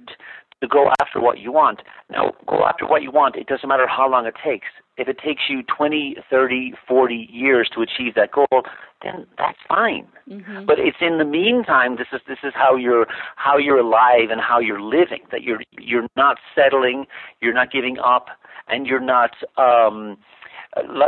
to 0.62 0.68
go 0.68 0.90
after 1.02 1.20
what 1.20 1.40
you 1.40 1.52
want. 1.52 1.82
Now, 2.10 2.34
go 2.48 2.64
after 2.66 2.86
what 2.86 3.02
you 3.02 3.12
want. 3.12 3.36
It 3.36 3.48
doesn't 3.48 3.68
matter 3.68 3.88
how 3.88 4.10
long 4.10 4.26
it 4.26 4.36
takes. 4.44 4.68
If 4.98 5.08
it 5.08 5.18
takes 5.18 5.44
you 5.50 5.64
20, 5.64 6.18
30, 6.30 6.74
40 6.88 7.30
years 7.32 7.70
to 7.74 7.82
achieve 7.82 8.14
that 8.16 8.32
goal, 8.32 8.64
then 9.04 9.26
that's 9.38 9.58
fine. 9.68 10.08
Mm-hmm. 10.30 10.66
But 10.66 10.78
it's 10.80 10.98
in 11.02 11.18
the 11.18 11.26
meantime. 11.26 11.96
This 11.98 12.08
is 12.14 12.22
this 12.28 12.38
is 12.44 12.54
how 12.56 12.76
you're 12.76 13.08
how 13.36 13.58
you're 13.58 13.80
alive 13.80 14.30
and 14.30 14.40
how 14.40 14.60
you're 14.60 14.82
living. 14.82 15.22
That 15.32 15.42
you're 15.42 15.62
you're 15.80 16.08
not 16.16 16.38
settling, 16.56 17.06
you're 17.42 17.54
not 17.54 17.72
giving 17.72 17.98
up, 17.98 18.28
and 18.68 18.86
you're 18.86 19.00
not. 19.00 19.32
um 19.58 20.18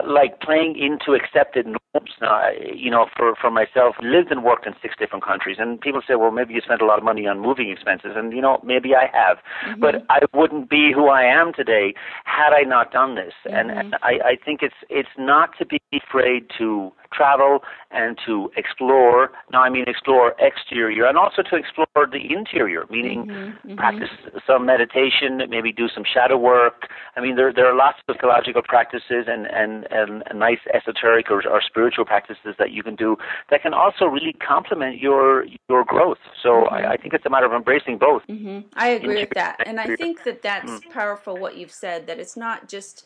like 0.07 0.41
playing 0.41 0.75
into 0.77 1.13
accepted 1.17 1.65
norms. 1.65 2.11
Now, 2.19 2.49
you 2.73 2.91
know, 2.91 3.07
for 3.15 3.33
for 3.39 3.49
myself, 3.49 3.95
lived 4.01 4.31
and 4.31 4.43
worked 4.43 4.67
in 4.67 4.73
six 4.81 4.95
different 4.99 5.23
countries, 5.23 5.57
and 5.59 5.79
people 5.79 6.01
say, 6.05 6.15
well, 6.15 6.31
maybe 6.31 6.53
you 6.53 6.61
spent 6.61 6.81
a 6.81 6.85
lot 6.85 6.97
of 6.97 7.03
money 7.03 7.27
on 7.27 7.39
moving 7.39 7.69
expenses, 7.69 8.11
and 8.15 8.33
you 8.33 8.41
know, 8.41 8.59
maybe 8.63 8.95
I 8.95 9.07
have, 9.13 9.37
mm-hmm. 9.37 9.79
but 9.79 10.05
I 10.09 10.19
wouldn't 10.33 10.69
be 10.69 10.91
who 10.93 11.07
I 11.07 11.23
am 11.23 11.53
today 11.53 11.93
had 12.25 12.51
I 12.53 12.63
not 12.63 12.91
done 12.91 13.15
this. 13.15 13.33
Mm-hmm. 13.45 13.55
And, 13.55 13.71
and 13.71 13.95
I, 14.01 14.19
I 14.25 14.37
think 14.43 14.61
it's 14.61 14.75
it's 14.89 15.15
not 15.17 15.51
to 15.59 15.65
be 15.65 15.79
afraid 15.93 16.45
to 16.57 16.91
travel 17.13 17.59
and 17.91 18.17
to 18.25 18.51
explore. 18.57 19.31
Now, 19.51 19.63
I 19.63 19.69
mean 19.69 19.85
explore 19.87 20.35
exterior 20.39 21.05
and 21.05 21.17
also 21.17 21.41
to 21.43 21.55
explore 21.55 22.07
the 22.11 22.33
interior, 22.33 22.85
meaning 22.89 23.25
mm-hmm, 23.25 23.67
mm-hmm. 23.67 23.75
practice 23.75 24.09
some 24.45 24.65
meditation, 24.65 25.41
maybe 25.49 25.71
do 25.71 25.87
some 25.93 26.03
shadow 26.03 26.37
work. 26.37 26.87
I 27.15 27.21
mean, 27.21 27.35
there 27.35 27.53
there 27.53 27.67
are 27.67 27.75
lots 27.75 27.97
of 28.07 28.15
ecological 28.15 28.61
practices 28.63 29.25
and 29.27 29.45
and 29.47 29.87
and 29.91 30.23
nice 30.35 30.59
esoteric 30.73 31.29
or, 31.29 31.47
or 31.47 31.61
spiritual 31.61 32.05
practices 32.05 32.55
that 32.57 32.71
you 32.71 32.83
can 32.83 32.95
do 32.95 33.17
that 33.49 33.61
can 33.61 33.73
also 33.73 34.05
really 34.05 34.33
complement 34.33 34.99
your 34.99 35.45
your 35.69 35.83
growth. 35.83 36.17
So 36.41 36.49
mm-hmm. 36.49 36.73
I, 36.73 36.91
I, 36.93 36.97
think 36.97 37.13
it's 37.13 37.25
a 37.25 37.29
matter 37.29 37.45
of 37.45 37.53
embracing 37.53 37.97
both. 37.97 38.23
Mm-hmm. 38.29 38.67
I 38.75 38.89
agree 38.89 39.21
with 39.21 39.29
that, 39.35 39.57
and 39.65 39.79
I 39.79 39.95
think 39.95 40.23
that 40.23 40.41
that's 40.41 40.71
mm. 40.71 40.89
powerful. 40.91 41.37
What 41.37 41.57
you've 41.57 41.71
said 41.71 42.07
that 42.07 42.19
it's 42.19 42.37
not 42.37 42.67
just 42.67 43.05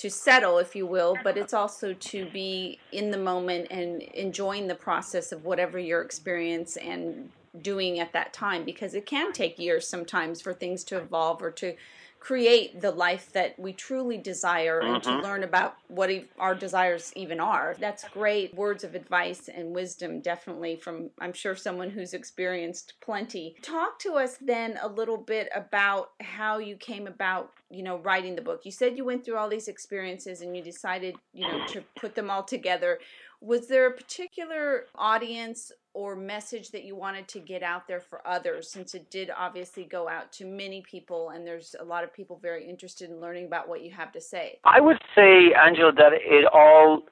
to 0.00 0.10
settle, 0.10 0.58
if 0.58 0.76
you 0.76 0.86
will, 0.86 1.16
but 1.24 1.36
it's 1.36 1.52
also 1.52 1.92
to 1.92 2.26
be 2.26 2.78
in 2.92 3.10
the 3.10 3.18
moment 3.18 3.66
and 3.70 4.02
enjoying 4.02 4.68
the 4.68 4.74
process 4.74 5.32
of 5.32 5.44
whatever 5.44 5.78
your 5.78 6.02
experience 6.02 6.76
and 6.76 7.30
doing 7.62 7.98
at 7.98 8.12
that 8.12 8.32
time 8.32 8.64
because 8.64 8.94
it 8.94 9.06
can 9.06 9.32
take 9.32 9.58
years 9.58 9.88
sometimes 9.88 10.40
for 10.40 10.52
things 10.52 10.84
to 10.84 10.96
evolve 10.96 11.42
or 11.42 11.50
to 11.50 11.74
create 12.20 12.80
the 12.80 12.90
life 12.90 13.32
that 13.32 13.58
we 13.58 13.72
truly 13.72 14.18
desire 14.18 14.80
and 14.80 15.02
mm-hmm. 15.02 15.10
to 15.10 15.22
learn 15.22 15.44
about 15.44 15.76
what 15.88 16.10
our 16.38 16.54
desires 16.54 17.12
even 17.14 17.40
are. 17.40 17.76
That's 17.78 18.08
great 18.08 18.54
words 18.54 18.84
of 18.84 18.94
advice 18.94 19.48
and 19.48 19.74
wisdom, 19.74 20.20
definitely 20.20 20.76
from, 20.76 21.10
I'm 21.20 21.32
sure, 21.32 21.54
someone 21.54 21.90
who's 21.90 22.14
experienced 22.14 22.94
plenty. 23.00 23.56
Talk 23.62 23.98
to 24.00 24.14
us 24.14 24.36
then 24.40 24.78
a 24.82 24.88
little 24.88 25.16
bit 25.16 25.48
about 25.54 26.10
how 26.20 26.58
you 26.58 26.76
came 26.76 27.06
about, 27.06 27.52
you 27.70 27.82
know, 27.82 27.98
writing 27.98 28.34
the 28.34 28.42
book. 28.42 28.62
You 28.64 28.72
said 28.72 28.96
you 28.96 29.04
went 29.04 29.24
through 29.24 29.36
all 29.36 29.48
these 29.48 29.68
experiences 29.68 30.40
and 30.40 30.56
you 30.56 30.62
decided, 30.62 31.16
you 31.32 31.46
know, 31.46 31.66
to 31.68 31.82
put 31.96 32.14
them 32.14 32.30
all 32.30 32.42
together. 32.42 32.98
Was 33.40 33.68
there 33.68 33.86
a 33.86 33.92
particular 33.92 34.86
audience 34.96 35.70
or 35.98 36.14
message 36.14 36.70
that 36.70 36.84
you 36.84 36.94
wanted 36.94 37.26
to 37.26 37.40
get 37.40 37.60
out 37.60 37.88
there 37.88 38.00
for 38.00 38.24
others 38.24 38.70
since 38.70 38.94
it 38.94 39.10
did 39.10 39.32
obviously 39.36 39.82
go 39.82 40.08
out 40.08 40.30
to 40.30 40.44
many 40.44 40.80
people 40.80 41.30
and 41.30 41.44
there's 41.44 41.74
a 41.80 41.84
lot 41.84 42.04
of 42.04 42.14
people 42.14 42.38
very 42.40 42.64
interested 42.64 43.10
in 43.10 43.20
learning 43.20 43.46
about 43.46 43.68
what 43.68 43.82
you 43.82 43.90
have 43.90 44.12
to 44.12 44.20
say? 44.20 44.60
I 44.64 44.80
would 44.80 44.98
say, 45.16 45.52
Angela, 45.60 45.90
that 45.94 46.12
it 46.12 46.46
all 46.54 47.02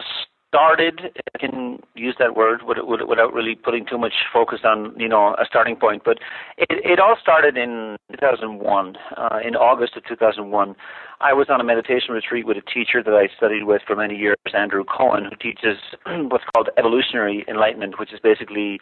started, 0.57 1.21
I 1.35 1.39
can 1.39 1.81
use 1.95 2.17
that 2.19 2.35
word 2.35 2.63
without 2.65 3.35
really 3.35 3.55
putting 3.55 3.85
too 3.85 3.99
much 3.99 4.15
focus 4.33 4.61
on, 4.65 4.95
you 4.97 5.09
know, 5.09 5.35
a 5.39 5.45
starting 5.47 5.77
point, 5.77 6.03
but 6.03 6.19
it, 6.57 6.69
it 6.71 6.99
all 6.99 7.17
started 7.21 7.59
in 7.59 7.97
2001, 8.13 8.97
uh, 9.19 9.39
in 9.45 9.55
August 9.55 9.97
of 9.99 10.05
2001. 10.07 10.75
I 11.21 11.35
was 11.35 11.49
on 11.51 11.61
a 11.61 11.65
meditation 11.65 12.15
retreat 12.15 12.47
with 12.47 12.57
a 12.57 12.63
teacher 12.63 13.03
that 13.03 13.13
I 13.13 13.29
studied 13.37 13.65
with 13.65 13.83
for 13.87 13.97
many 13.97 14.17
years, 14.17 14.37
Andrew 14.55 14.85
Cohen, 14.85 15.25
who 15.29 15.37
teaches 15.37 15.77
what's 16.31 16.45
called 16.55 16.71
evolutionary 16.79 17.45
enlightenment, 17.49 18.01
which 18.01 18.15
is 18.15 18.21
basically 18.21 18.81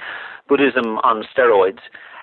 Buddhism 0.48 0.98
on 0.98 1.24
steroids. 1.36 1.80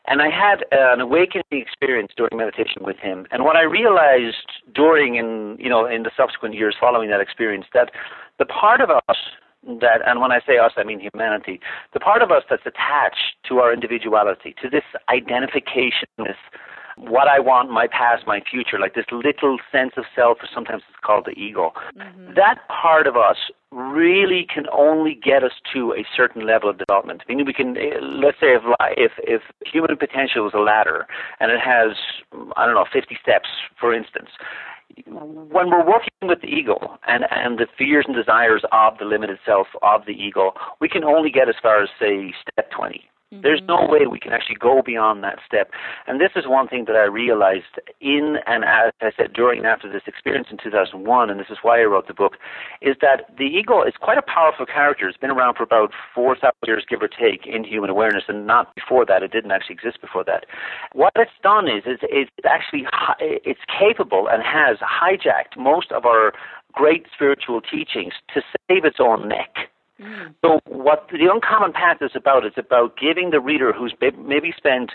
And 0.07 0.21
I 0.21 0.29
had 0.29 0.65
an 0.71 1.01
awakening 1.01 1.43
experience 1.51 2.13
during 2.15 2.37
meditation 2.37 2.83
with 2.83 2.97
him. 2.97 3.27
And 3.31 3.43
what 3.43 3.57
I 3.57 3.63
realized 3.63 4.47
during 4.73 5.19
and 5.19 5.59
you 5.59 5.69
know 5.69 5.85
in 5.85 6.01
the 6.03 6.11
subsequent 6.17 6.55
years 6.55 6.75
following 6.79 7.09
that 7.11 7.21
experience 7.21 7.65
that 7.75 7.91
the 8.39 8.45
part 8.45 8.81
of 8.81 8.89
us 8.89 9.17
that, 9.63 10.01
and 10.05 10.21
when 10.21 10.31
I 10.31 10.39
say 10.45 10.57
us, 10.57 10.73
I 10.77 10.83
mean 10.83 10.99
humanity, 10.99 11.59
the 11.93 11.99
part 11.99 12.21
of 12.21 12.31
us 12.31 12.43
that's 12.49 12.65
attached 12.65 13.37
to 13.47 13.59
our 13.59 13.73
individuality, 13.73 14.55
to 14.61 14.69
this 14.69 14.83
identification 15.09 16.07
with 16.17 16.37
what 16.97 17.27
I 17.27 17.39
want, 17.39 17.71
my 17.71 17.87
past, 17.87 18.27
my 18.27 18.41
future, 18.41 18.79
like 18.79 18.95
this 18.95 19.05
little 19.11 19.57
sense 19.71 19.93
of 19.97 20.05
self, 20.15 20.39
or 20.41 20.47
sometimes 20.53 20.83
it's 20.89 20.99
called 21.03 21.25
the 21.25 21.31
ego. 21.31 21.71
Mm-hmm. 21.97 22.33
That 22.35 22.67
part 22.69 23.07
of 23.07 23.15
us 23.15 23.37
really 23.71 24.45
can 24.53 24.65
only 24.73 25.15
get 25.15 25.43
us 25.43 25.53
to 25.73 25.93
a 25.93 26.05
certain 26.15 26.45
level 26.45 26.69
of 26.69 26.77
development. 26.77 27.23
I 27.27 27.33
mean, 27.33 27.45
we 27.45 27.53
can, 27.53 27.77
eh, 27.77 27.97
let's 28.01 28.39
say, 28.39 28.53
if 28.53 28.61
if, 28.97 29.11
if 29.19 29.41
human 29.65 29.95
potential 29.97 30.47
is 30.47 30.53
a 30.53 30.59
ladder 30.59 31.07
and 31.39 31.51
it 31.51 31.59
has, 31.59 31.95
I 32.57 32.65
don't 32.65 32.75
know, 32.75 32.85
50 32.91 33.17
steps, 33.21 33.47
for 33.79 33.93
instance, 33.93 34.29
when 35.07 35.69
we're 35.69 35.85
working 35.85 36.11
with 36.23 36.41
the 36.41 36.47
ego 36.47 36.97
and, 37.07 37.25
and 37.31 37.57
the 37.57 37.67
fears 37.77 38.05
and 38.07 38.15
desires 38.15 38.63
of 38.71 38.97
the 38.97 39.05
limited 39.05 39.39
self 39.45 39.67
of 39.81 40.05
the 40.05 40.13
ego, 40.13 40.53
we 40.79 40.89
can 40.89 41.03
only 41.03 41.29
get 41.29 41.49
as 41.49 41.55
far 41.61 41.81
as 41.81 41.89
say 41.99 42.33
step 42.41 42.71
20. 42.71 43.10
Mm-hmm. 43.31 43.43
There's 43.43 43.61
no 43.65 43.87
way 43.87 44.07
we 44.07 44.19
can 44.19 44.33
actually 44.33 44.57
go 44.57 44.81
beyond 44.85 45.23
that 45.23 45.39
step. 45.45 45.71
And 46.05 46.19
this 46.19 46.31
is 46.35 46.43
one 46.47 46.67
thing 46.67 46.83
that 46.85 46.97
I 46.97 47.05
realized 47.05 47.79
in 48.01 48.37
and 48.45 48.65
as 48.65 48.91
I 48.99 49.11
said 49.15 49.31
during 49.33 49.59
and 49.59 49.67
after 49.67 49.91
this 49.91 50.01
experience 50.05 50.47
in 50.51 50.57
2001, 50.61 51.29
and 51.29 51.39
this 51.39 51.47
is 51.49 51.57
why 51.61 51.79
I 51.79 51.85
wrote 51.85 52.07
the 52.07 52.13
book, 52.13 52.33
is 52.81 52.97
that 52.99 53.31
the 53.37 53.45
ego 53.45 53.83
is 53.83 53.93
quite 53.99 54.17
a 54.17 54.21
powerful 54.21 54.65
character. 54.65 55.07
It's 55.07 55.17
been 55.17 55.31
around 55.31 55.55
for 55.55 55.63
about 55.63 55.91
4,000 56.13 56.51
years, 56.65 56.85
give 56.89 57.01
or 57.01 57.07
take, 57.07 57.47
in 57.47 57.63
human 57.63 57.89
awareness, 57.89 58.23
and 58.27 58.45
not 58.45 58.75
before 58.75 59.05
that. 59.05 59.23
It 59.23 59.31
didn't 59.31 59.51
actually 59.51 59.75
exist 59.75 60.01
before 60.01 60.25
that. 60.25 60.45
What 60.91 61.13
it's 61.15 61.31
done 61.41 61.69
is, 61.69 61.83
is 61.85 61.99
it's 62.03 62.29
actually 62.45 62.85
it's 63.19 63.61
capable 63.79 64.27
and 64.29 64.43
has 64.43 64.77
hijacked 64.79 65.57
most 65.57 65.91
of 65.91 66.05
our 66.05 66.33
great 66.73 67.05
spiritual 67.13 67.61
teachings 67.61 68.13
to 68.33 68.41
save 68.67 68.85
its 68.85 68.97
own 68.99 69.27
neck. 69.27 69.69
Mm. 70.01 70.33
So 70.43 70.59
what 70.65 71.07
the 71.11 71.29
uncommon 71.31 71.73
path 71.73 71.97
is 72.01 72.11
about 72.15 72.45
is 72.45 72.53
about 72.57 72.97
giving 72.97 73.31
the 73.31 73.39
reader 73.39 73.71
who's 73.71 73.93
maybe 74.01 74.53
spent 74.55 74.91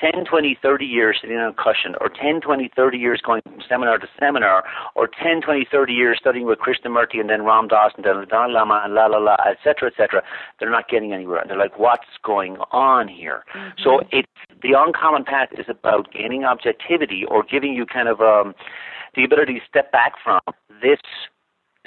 10, 0.00 0.24
20, 0.24 0.58
30 0.60 0.84
years 0.84 1.18
sitting 1.20 1.36
on 1.36 1.48
a 1.48 1.54
cushion, 1.54 1.94
or 2.00 2.08
10, 2.08 2.40
20, 2.40 2.70
30 2.74 2.98
years 2.98 3.20
going 3.24 3.42
from 3.42 3.60
seminar 3.68 3.98
to 3.98 4.06
seminar, 4.18 4.64
or 4.94 5.08
10, 5.08 5.40
20, 5.42 5.66
30 5.70 5.92
years 5.92 6.18
studying 6.20 6.46
with 6.46 6.58
Krishnamurti 6.58 7.18
and 7.18 7.30
then 7.30 7.44
Ram 7.44 7.68
Dass 7.68 7.92
and 7.96 8.04
then 8.04 8.20
the 8.20 8.26
Dalai 8.26 8.52
Lama 8.52 8.82
and 8.84 8.94
la 8.94 9.06
la 9.06 9.18
la, 9.18 9.36
etc., 9.50 9.90
etc. 9.90 10.22
They're 10.58 10.70
not 10.70 10.88
getting 10.88 11.12
anywhere. 11.12 11.40
And 11.40 11.50
They're 11.50 11.58
like, 11.58 11.78
what's 11.78 12.04
going 12.24 12.56
on 12.70 13.08
here? 13.08 13.44
Mm-hmm. 13.54 13.82
So 13.82 14.00
it's 14.12 14.28
the 14.62 14.74
uncommon 14.76 15.24
path 15.24 15.48
is 15.52 15.66
about 15.68 16.12
gaining 16.12 16.44
objectivity 16.44 17.24
or 17.26 17.42
giving 17.42 17.74
you 17.74 17.86
kind 17.86 18.08
of 18.08 18.20
um, 18.20 18.54
the 19.14 19.24
ability 19.24 19.54
to 19.54 19.60
step 19.68 19.92
back 19.92 20.12
from 20.22 20.40
this 20.82 21.00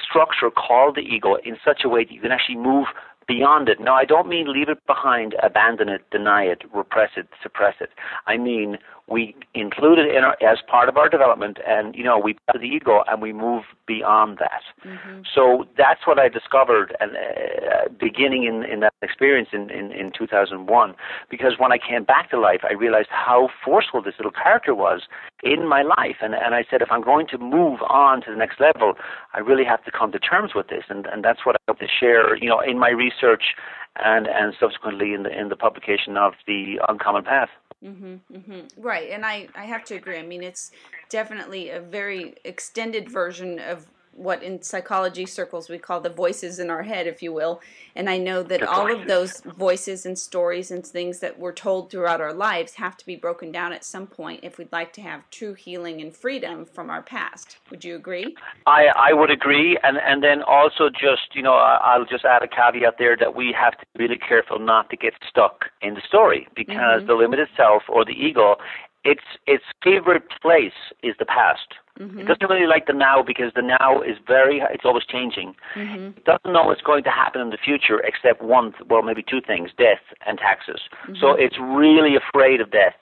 structure 0.10 0.50
called 0.50 0.96
the 0.96 1.02
ego 1.02 1.36
in 1.44 1.58
such 1.64 1.82
a 1.84 1.90
way 1.90 2.04
that 2.04 2.14
you 2.14 2.22
can 2.22 2.32
actually 2.32 2.58
move 2.58 2.88
beyond 3.28 3.70
it. 3.70 3.80
Now, 3.80 3.94
I 3.94 4.06
don't 4.06 4.28
mean 4.28 4.52
leave 4.52 4.70
it 4.70 4.86
behind, 4.88 5.36
abandon 5.44 5.88
it, 5.88 6.02
deny 6.10 6.44
it, 6.44 6.64
repress 6.74 7.12
it, 7.16 7.28
suppress 7.44 7.76
it. 7.80 7.92
I 8.26 8.38
mean 8.38 8.80
we 9.10 9.36
include 9.54 10.00
it 10.00 10.16
in 10.16 10.24
our, 10.24 10.38
as 10.42 10.60
part 10.68 10.90
of 10.90 10.98
our 10.98 11.10
development, 11.10 11.58
and 11.68 11.96
you 11.96 12.04
know 12.04 12.20
we 12.20 12.36
put 12.52 12.62
the 12.62 12.68
ego 12.68 13.04
and 13.08 13.22
we 13.22 13.34
move 13.34 13.64
beyond 13.88 14.38
that. 14.38 14.62
Mm-hmm. 14.86 15.22
So 15.34 15.66
that's 15.78 16.06
what 16.06 16.20
I 16.20 16.30
discovered, 16.30 16.96
and 17.00 17.12
uh, 17.12 17.90
beginning 18.00 18.44
in, 18.44 18.64
in 18.64 18.80
that 18.82 18.94
experience 19.02 19.50
in, 19.52 19.70
in, 19.70 19.92
in 19.92 20.12
2001, 20.18 20.96
because 21.30 21.54
when 21.58 21.72
I 21.72 21.78
came 21.78 22.04
back 22.04 22.30
to 22.32 22.40
life, 22.40 22.62
I 22.70 22.74
realized 22.74 23.10
how 23.10 23.50
forceful 23.64 24.02
this 24.02 24.16
little 24.18 24.32
character 24.32 24.76
was 24.76 25.02
in 25.44 25.68
my 25.68 25.82
life, 25.82 26.18
and 26.22 26.34
and 26.34 26.54
I 26.54 26.64
said 26.70 26.82
if 26.82 26.92
I'm 26.92 27.04
going 27.04 27.28
to 27.28 27.38
move 27.38 27.80
on 27.88 28.22
to 28.22 28.32
the 28.32 28.38
next 28.38 28.60
level, 28.60 28.94
I 29.34 29.40
really 29.40 29.66
have 29.66 29.84
to 29.86 29.92
come 29.92 30.12
to 30.12 30.20
terms 30.20 30.52
with 30.54 30.68
this, 30.68 30.84
and 30.90 31.06
and 31.08 31.24
that's 31.24 31.46
what 31.46 31.56
I 31.56 31.60
hope 31.68 31.80
to 31.80 31.88
share, 31.88 32.36
you 32.36 32.50
know, 32.50 32.60
in 32.60 32.78
my 32.80 32.90
research 32.90 33.56
and 33.98 34.28
and 34.28 34.54
subsequently 34.60 35.14
in 35.14 35.24
the 35.24 35.38
in 35.38 35.50
the 35.50 35.56
publication 35.56 36.18
of 36.18 36.34
the 36.48 36.80
Uncommon 36.88 37.24
Path. 37.24 37.50
Mm-hmm, 37.84 38.16
mm-hmm. 38.36 38.82
Right, 38.82 39.10
and 39.10 39.26
I 39.26 39.48
I 39.56 39.64
have 39.66 39.86
to 39.86 39.96
agree. 39.96 40.18
I 40.18 40.24
mean, 40.24 40.44
it's 40.44 40.70
definitely 41.10 41.70
a 41.70 41.80
very 41.80 42.36
extended 42.44 43.10
version 43.10 43.58
of 43.60 43.88
what 44.20 44.44
in 44.44 44.62
psychology 44.62 45.26
circles 45.26 45.70
we 45.70 45.78
call 45.78 46.02
the 46.02 46.10
voices 46.10 46.60
in 46.60 46.70
our 46.70 46.84
head, 46.84 47.08
if 47.08 47.24
you 47.24 47.32
will. 47.32 47.62
And 47.96 48.10
I 48.10 48.18
know 48.18 48.44
that 48.44 48.62
all 48.64 48.92
of 48.92 49.08
those 49.08 49.42
voices 49.42 50.06
and 50.06 50.18
stories 50.18 50.72
and 50.72 50.86
things 50.86 51.20
that 51.20 51.40
we're 51.40 51.54
told 51.54 51.90
throughout 51.90 52.22
our 52.22 52.34
lives 52.34 52.74
have 52.76 52.98
to 52.98 53.06
be 53.06 53.16
broken 53.16 53.52
down 53.52 53.72
at 53.72 53.86
some 53.86 54.08
point 54.08 54.42
if 54.44 54.58
we'd 54.58 54.72
like 54.72 54.94
to 54.94 55.02
have 55.02 55.30
true 55.32 55.54
healing 55.54 56.02
and 56.02 56.16
freedom 56.16 56.66
from 56.66 56.90
our 56.90 57.02
past. 57.02 57.58
Would 57.72 57.84
you 57.86 57.96
agree? 57.96 58.36
I, 58.68 58.88
I 58.96 59.14
would 59.14 59.32
agree. 59.32 59.78
And, 59.84 59.98
and 59.98 60.22
then 60.22 60.44
also 60.44 60.90
just, 60.90 61.34
you 61.34 61.42
know, 61.42 61.54
I'll 61.54 62.06
just 62.06 62.26
add 62.26 62.44
a 62.44 62.48
caveat 62.48 62.96
there 63.00 63.16
that 63.18 63.36
we 63.36 63.56
have 63.58 63.78
to 63.78 63.86
be 63.96 64.04
really 64.04 64.18
careful 64.20 64.60
not 64.60 64.90
to 64.90 64.98
get 64.98 65.14
stuck 65.28 65.66
in 65.82 65.94
the 65.94 66.02
story 66.06 66.48
because 66.56 66.76
mm-hmm. 66.76 67.08
the 67.08 67.14
limited 67.14 67.48
self 67.56 67.84
or 67.88 68.04
the 68.04 68.12
ego 68.12 68.58
its 69.04 69.24
its 69.48 69.64
favorite 69.84 70.24
place 70.42 70.74
is 71.04 71.16
the 71.20 71.26
past. 71.26 71.76
Mm-hmm. 72.00 72.20
It 72.20 72.28
doesn't 72.28 72.50
really 72.50 72.68
like 72.68 72.88
the 72.88 72.94
now 72.94 73.22
because 73.26 73.52
the 73.56 73.62
now 73.62 74.02
is 74.02 74.18
very 74.26 74.62
it's 74.72 74.86
always 74.86 75.06
changing. 75.06 75.54
Mm-hmm. 75.76 76.18
It 76.18 76.26
doesn't 76.26 76.54
know 76.54 76.64
what's 76.64 76.82
going 76.82 77.04
to 77.04 77.10
happen 77.10 77.42
in 77.42 77.50
the 77.50 77.58
future 77.58 78.00
except 78.00 78.42
one 78.42 78.74
well 78.90 79.02
maybe 79.02 79.24
two 79.24 79.42
things, 79.46 79.72
death 79.78 80.04
and 80.26 80.38
taxes. 80.38 80.82
Mm-hmm. 81.04 81.16
So 81.20 81.34
it's 81.34 81.58
really 81.60 82.16
afraid 82.16 82.62
of 82.62 82.72
death. 82.72 82.96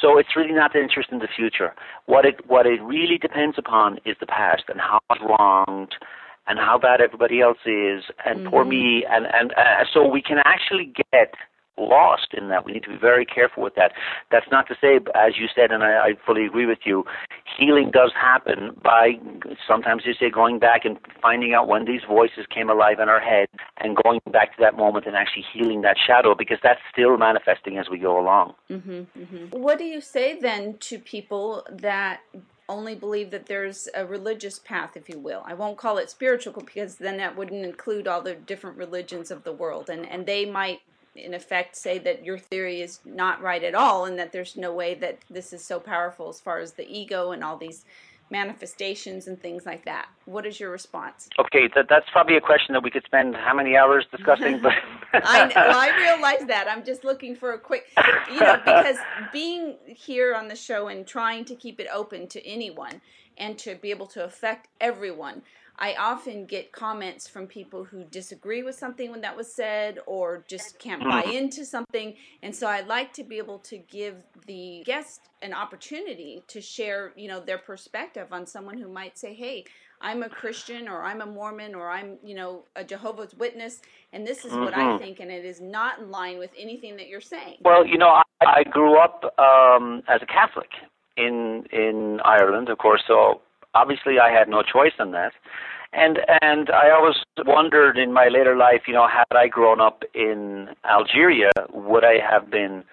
So 0.00 0.16
it's 0.16 0.36
really 0.36 0.52
not 0.54 0.74
interested 0.76 1.12
in 1.12 1.18
the 1.18 1.28
future. 1.34 1.74
What 2.06 2.24
it 2.24 2.46
what 2.46 2.66
it 2.66 2.80
really 2.82 3.18
depends 3.18 3.58
upon 3.58 3.98
is 4.06 4.16
the 4.20 4.26
past 4.26 4.64
and 4.68 4.80
how 4.80 5.00
it's 5.10 5.20
wronged 5.20 5.94
and 6.46 6.58
how 6.58 6.78
bad 6.78 7.00
everybody 7.00 7.40
else 7.42 7.58
is 7.66 8.04
and 8.24 8.46
poor 8.46 8.62
Mm-hmm. 8.62 8.70
me 8.70 9.04
and 9.10 9.26
and 9.32 9.52
uh, 9.52 9.84
so 9.92 10.06
we 10.06 10.22
can 10.22 10.38
actually 10.44 10.92
get 11.12 11.34
lost 11.78 12.34
in 12.36 12.48
that. 12.48 12.64
We 12.64 12.72
need 12.72 12.82
to 12.84 12.90
be 12.90 12.96
very 12.96 13.24
careful 13.24 13.62
with 13.62 13.74
that. 13.76 13.92
That's 14.30 14.46
not 14.50 14.66
to 14.68 14.74
say, 14.80 14.96
as 15.14 15.34
you 15.38 15.46
said, 15.54 15.70
and 15.70 15.82
I, 15.82 16.08
I 16.08 16.14
fully 16.26 16.44
agree 16.44 16.66
with 16.66 16.80
you, 16.84 17.04
healing 17.58 17.90
does 17.90 18.12
happen 18.14 18.70
by 18.82 19.12
sometimes 19.66 20.02
you 20.06 20.14
say 20.14 20.30
going 20.30 20.58
back 20.58 20.84
and 20.84 20.96
finding 21.20 21.52
out 21.54 21.66
when 21.66 21.84
these 21.84 22.02
voices 22.08 22.46
came 22.54 22.70
alive 22.70 23.00
in 23.00 23.08
our 23.08 23.20
head 23.20 23.48
and 23.78 23.96
going 24.04 24.20
back 24.32 24.56
to 24.56 24.62
that 24.62 24.76
moment 24.76 25.06
and 25.06 25.16
actually 25.16 25.44
healing 25.52 25.82
that 25.82 25.96
shadow 26.06 26.34
because 26.34 26.58
that's 26.62 26.80
still 26.92 27.16
manifesting 27.16 27.76
as 27.76 27.88
we 27.90 27.98
go 27.98 28.18
along. 28.18 28.54
Mm-hmm, 28.70 28.90
mm-hmm. 29.18 29.60
What 29.60 29.78
do 29.78 29.84
you 29.84 30.00
say 30.00 30.38
then 30.40 30.78
to 30.80 30.98
people 30.98 31.66
that 31.70 32.20
only 32.68 32.94
believe 32.94 33.30
that 33.30 33.46
there's 33.46 33.88
a 33.94 34.06
religious 34.06 34.58
path, 34.58 34.96
if 34.96 35.08
you 35.08 35.18
will? 35.18 35.42
I 35.46 35.54
won't 35.54 35.78
call 35.78 35.98
it 35.98 36.10
spiritual 36.10 36.52
because 36.52 36.96
then 36.96 37.16
that 37.16 37.36
wouldn't 37.36 37.64
include 37.64 38.06
all 38.06 38.22
the 38.22 38.34
different 38.34 38.76
religions 38.76 39.30
of 39.30 39.44
the 39.44 39.52
world, 39.52 39.90
and 39.90 40.06
and 40.06 40.26
they 40.26 40.44
might. 40.44 40.80
In 41.18 41.34
effect, 41.34 41.76
say 41.76 41.98
that 41.98 42.24
your 42.24 42.38
theory 42.38 42.80
is 42.80 43.00
not 43.04 43.42
right 43.42 43.62
at 43.62 43.74
all, 43.74 44.04
and 44.04 44.18
that 44.18 44.32
there's 44.32 44.56
no 44.56 44.72
way 44.72 44.94
that 44.94 45.18
this 45.28 45.52
is 45.52 45.64
so 45.64 45.80
powerful 45.80 46.28
as 46.28 46.40
far 46.40 46.58
as 46.58 46.72
the 46.72 46.86
ego 46.88 47.32
and 47.32 47.42
all 47.42 47.56
these 47.56 47.84
manifestations 48.30 49.26
and 49.26 49.40
things 49.40 49.64
like 49.64 49.84
that. 49.84 50.08
What 50.26 50.46
is 50.46 50.60
your 50.60 50.70
response? 50.70 51.28
Okay, 51.38 51.68
that, 51.74 51.86
that's 51.88 52.08
probably 52.10 52.36
a 52.36 52.40
question 52.40 52.74
that 52.74 52.82
we 52.82 52.90
could 52.90 53.04
spend 53.04 53.34
how 53.34 53.54
many 53.54 53.76
hours 53.76 54.06
discussing, 54.10 54.60
but 54.60 54.72
I, 55.12 55.50
well, 55.54 55.78
I 55.78 55.96
realize 55.96 56.46
that. 56.48 56.68
I'm 56.68 56.84
just 56.84 57.04
looking 57.04 57.34
for 57.34 57.52
a 57.52 57.58
quick, 57.58 57.86
you 58.30 58.40
know, 58.40 58.60
because 58.64 58.96
being 59.32 59.76
here 59.86 60.34
on 60.34 60.48
the 60.48 60.56
show 60.56 60.88
and 60.88 61.06
trying 61.06 61.44
to 61.46 61.54
keep 61.54 61.80
it 61.80 61.86
open 61.92 62.26
to 62.28 62.46
anyone 62.46 63.00
and 63.38 63.58
to 63.58 63.76
be 63.76 63.90
able 63.90 64.06
to 64.06 64.24
affect 64.24 64.68
everyone, 64.80 65.42
I 65.78 65.94
often 65.94 66.44
get 66.44 66.72
comments 66.72 67.28
from 67.28 67.46
people 67.46 67.84
who 67.84 68.04
disagree 68.04 68.62
with 68.64 68.74
something 68.74 69.10
when 69.12 69.20
that 69.20 69.36
was 69.36 69.52
said 69.52 70.00
or 70.06 70.44
just 70.48 70.78
can't 70.78 71.02
buy 71.02 71.22
into 71.22 71.64
something. 71.64 72.14
And 72.42 72.54
so 72.54 72.66
I 72.66 72.80
like 72.80 73.12
to 73.14 73.24
be 73.24 73.38
able 73.38 73.60
to 73.60 73.78
give 73.78 74.16
the 74.46 74.82
guest 74.84 75.20
an 75.40 75.54
opportunity 75.54 76.42
to 76.48 76.60
share, 76.60 77.12
you 77.16 77.28
know, 77.28 77.38
their 77.38 77.58
perspective 77.58 78.26
on 78.32 78.44
someone 78.44 78.76
who 78.76 78.88
might 78.88 79.16
say, 79.16 79.34
hey, 79.34 79.64
I'm 80.00 80.22
a 80.22 80.28
Christian 80.28 80.88
or 80.88 81.02
I'm 81.02 81.20
a 81.20 81.26
Mormon 81.26 81.74
or 81.74 81.90
I'm, 81.90 82.18
you 82.24 82.34
know, 82.34 82.64
a 82.74 82.82
Jehovah's 82.82 83.34
Witness 83.34 83.80
and 84.12 84.26
this 84.26 84.44
is 84.44 84.52
what 84.52 84.76
I 84.76 84.98
think 84.98 85.20
and 85.20 85.30
it 85.30 85.44
is 85.44 85.60
not 85.60 86.00
in 86.00 86.10
line 86.10 86.38
with 86.38 86.50
anything 86.58 86.96
that 86.96 87.08
you're 87.08 87.20
saying. 87.20 87.58
Well, 87.64 87.86
you 87.86 87.98
know, 87.98 88.08
I, 88.08 88.22
I 88.44 88.62
grew 88.64 88.98
up 88.98 89.24
um, 89.38 90.02
as 90.08 90.20
a 90.22 90.26
Catholic 90.26 90.70
in 91.16 91.66
in 91.72 92.20
Ireland, 92.24 92.68
of 92.68 92.78
course. 92.78 93.02
So 93.06 93.42
obviously, 93.74 94.18
I 94.18 94.30
had 94.30 94.48
no 94.48 94.62
choice 94.62 94.92
in 94.98 95.12
that. 95.12 95.32
And 95.92 96.18
and 96.42 96.70
I 96.70 96.90
always 96.90 97.16
wondered 97.46 97.96
in 97.96 98.12
my 98.12 98.28
later 98.28 98.56
life, 98.56 98.82
you 98.86 98.94
know, 98.94 99.08
had 99.08 99.36
I 99.36 99.48
grown 99.48 99.80
up 99.80 100.02
in 100.14 100.68
Algeria, 100.84 101.50
would 101.72 102.04
I 102.04 102.18
have 102.18 102.50
been 102.50 102.84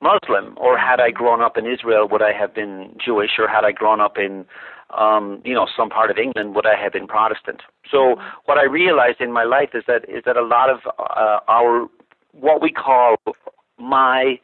Muslim, 0.00 0.56
or 0.56 0.78
had 0.78 0.98
I 0.98 1.10
grown 1.10 1.42
up 1.42 1.58
in 1.58 1.66
Israel, 1.66 2.08
would 2.10 2.22
I 2.22 2.32
have 2.32 2.54
been 2.54 2.96
Jewish, 3.04 3.32
or 3.38 3.48
had 3.48 3.64
I 3.64 3.72
grown 3.72 4.00
up 4.00 4.16
in 4.16 4.46
um, 4.96 5.42
you 5.44 5.54
know, 5.54 5.66
some 5.76 5.90
part 5.90 6.10
of 6.10 6.16
England, 6.16 6.54
would 6.54 6.66
I 6.66 6.80
have 6.80 6.92
been 6.92 7.06
Protestant? 7.06 7.60
So 7.90 8.16
what 8.46 8.58
I 8.58 8.64
realized 8.64 9.20
in 9.20 9.32
my 9.32 9.44
life 9.44 9.70
is 9.74 9.84
that 9.86 10.08
is 10.08 10.22
that 10.24 10.36
a 10.36 10.42
lot 10.42 10.70
of 10.70 10.80
uh, 10.98 11.40
our 11.48 11.86
what 12.32 12.62
we 12.62 12.70
call 12.70 13.16
my 13.78 14.38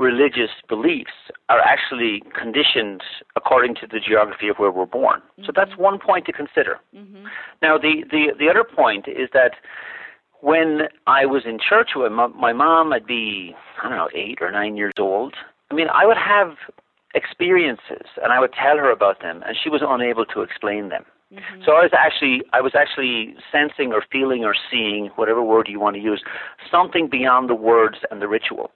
religious 0.00 0.50
beliefs 0.66 1.12
are 1.50 1.60
actually 1.60 2.22
conditioned 2.38 3.02
according 3.36 3.74
to 3.76 3.86
the 3.86 4.00
geography 4.00 4.48
of 4.48 4.56
where 4.56 4.70
we're 4.70 4.86
born. 4.86 5.20
So 5.36 5.42
mm-hmm. 5.42 5.50
that's 5.54 5.78
one 5.78 5.98
point 5.98 6.24
to 6.26 6.32
consider. 6.32 6.78
Mm-hmm. 6.96 7.26
Now, 7.62 7.76
the, 7.76 8.04
the, 8.10 8.32
the 8.38 8.48
other 8.48 8.64
point 8.64 9.06
is 9.06 9.28
that 9.34 9.52
when 10.40 10.88
I 11.06 11.26
was 11.26 11.42
in 11.44 11.58
church 11.60 11.90
with 11.94 12.12
my, 12.12 12.28
my 12.28 12.54
mom, 12.54 12.94
I'd 12.94 13.06
be, 13.06 13.54
I 13.82 13.88
don't 13.88 13.98
know, 13.98 14.08
eight 14.14 14.38
or 14.40 14.50
nine 14.50 14.76
years 14.76 14.94
old. 14.98 15.34
I 15.70 15.74
mean, 15.74 15.88
I 15.92 16.06
would 16.06 16.16
have 16.16 16.56
experiences 17.14 18.06
and 18.22 18.32
I 18.32 18.40
would 18.40 18.54
tell 18.54 18.78
her 18.78 18.90
about 18.90 19.20
them, 19.20 19.42
and 19.46 19.54
she 19.62 19.68
was 19.68 19.82
unable 19.86 20.24
to 20.26 20.40
explain 20.40 20.88
them. 20.88 21.04
So 21.64 21.72
I 21.72 21.82
was 21.82 21.92
actually 21.96 22.42
I 22.52 22.60
was 22.60 22.72
actually 22.74 23.36
sensing 23.52 23.92
or 23.92 24.02
feeling 24.10 24.44
or 24.44 24.54
seeing 24.70 25.10
whatever 25.14 25.42
word 25.42 25.68
you 25.68 25.78
want 25.78 25.94
to 25.94 26.02
use 26.02 26.24
something 26.70 27.08
beyond 27.08 27.48
the 27.48 27.54
words 27.54 27.98
and 28.10 28.20
the 28.20 28.26
ritual. 28.26 28.72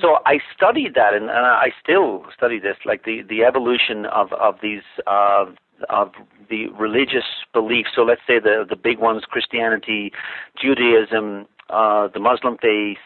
So 0.00 0.18
I 0.24 0.38
studied 0.54 0.94
that 0.94 1.14
and, 1.14 1.24
and 1.24 1.44
I 1.46 1.70
still 1.82 2.24
study 2.36 2.60
this 2.60 2.76
like 2.84 3.04
the 3.04 3.22
the 3.28 3.42
evolution 3.42 4.06
of 4.06 4.32
of 4.34 4.56
these 4.62 4.82
uh, 5.08 5.46
of 5.88 6.12
the 6.48 6.68
religious 6.78 7.24
beliefs. 7.52 7.90
So 7.96 8.02
let's 8.02 8.22
say 8.26 8.38
the 8.38 8.64
the 8.68 8.76
big 8.76 8.98
ones: 8.98 9.24
Christianity, 9.28 10.12
Judaism, 10.60 11.46
uh, 11.70 12.06
the 12.14 12.20
Muslim 12.20 12.56
faith, 12.58 12.98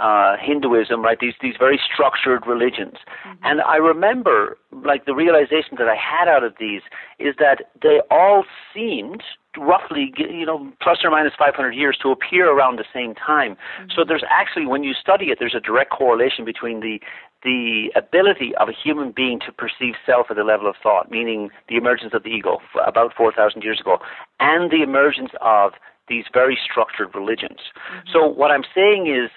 uh, 0.00 0.36
Hinduism, 0.40 1.02
right? 1.02 1.18
These 1.20 1.34
these 1.40 1.54
very 1.58 1.78
structured 1.92 2.46
religions. 2.46 2.96
Mm-hmm. 3.26 3.44
And 3.44 3.60
I 3.62 3.76
remember, 3.76 4.58
like 4.84 5.04
the 5.06 5.14
realization 5.14 5.76
that 5.78 5.88
I 5.88 5.96
had 5.96 6.28
out 6.28 6.44
of 6.44 6.54
these 6.58 6.82
is 7.18 7.34
that 7.38 7.70
they 7.82 8.00
all 8.10 8.44
seemed 8.74 9.22
roughly, 9.58 10.12
you 10.16 10.46
know, 10.46 10.70
plus 10.80 10.98
or 11.02 11.10
minus 11.10 11.32
500 11.38 11.72
years 11.72 11.98
to 12.02 12.10
appear 12.10 12.50
around 12.50 12.78
the 12.78 12.84
same 12.94 13.14
time. 13.14 13.52
Mm-hmm. 13.52 13.90
So 13.96 14.04
there's 14.06 14.24
actually, 14.30 14.66
when 14.66 14.84
you 14.84 14.94
study 14.94 15.26
it, 15.26 15.38
there's 15.40 15.56
a 15.56 15.60
direct 15.60 15.90
correlation 15.90 16.44
between 16.44 16.80
the 16.80 17.00
the 17.42 17.90
ability 17.96 18.52
of 18.60 18.68
a 18.68 18.72
human 18.72 19.12
being 19.12 19.40
to 19.40 19.50
perceive 19.50 19.94
self 20.04 20.26
at 20.28 20.36
the 20.36 20.44
level 20.44 20.68
of 20.68 20.76
thought, 20.82 21.10
meaning 21.10 21.48
the 21.70 21.76
emergence 21.76 22.12
of 22.12 22.22
the 22.22 22.28
ego 22.28 22.58
about 22.86 23.14
4,000 23.16 23.62
years 23.62 23.80
ago, 23.80 23.98
and 24.40 24.70
the 24.70 24.82
emergence 24.82 25.30
of 25.40 25.72
these 26.06 26.24
very 26.32 26.58
structured 26.62 27.14
religions. 27.14 27.60
Mm-hmm. 27.88 28.08
So 28.12 28.26
what 28.26 28.50
I'm 28.50 28.64
saying 28.74 29.06
is, 29.06 29.30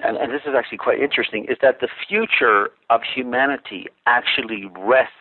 and, 0.00 0.16
and 0.16 0.32
this 0.32 0.42
is 0.46 0.54
actually 0.56 0.78
quite 0.78 1.00
interesting, 1.00 1.46
is 1.48 1.56
that 1.62 1.80
the 1.80 1.88
future 2.08 2.70
of 2.90 3.00
humanity 3.02 3.86
actually 4.06 4.70
rests 4.78 5.12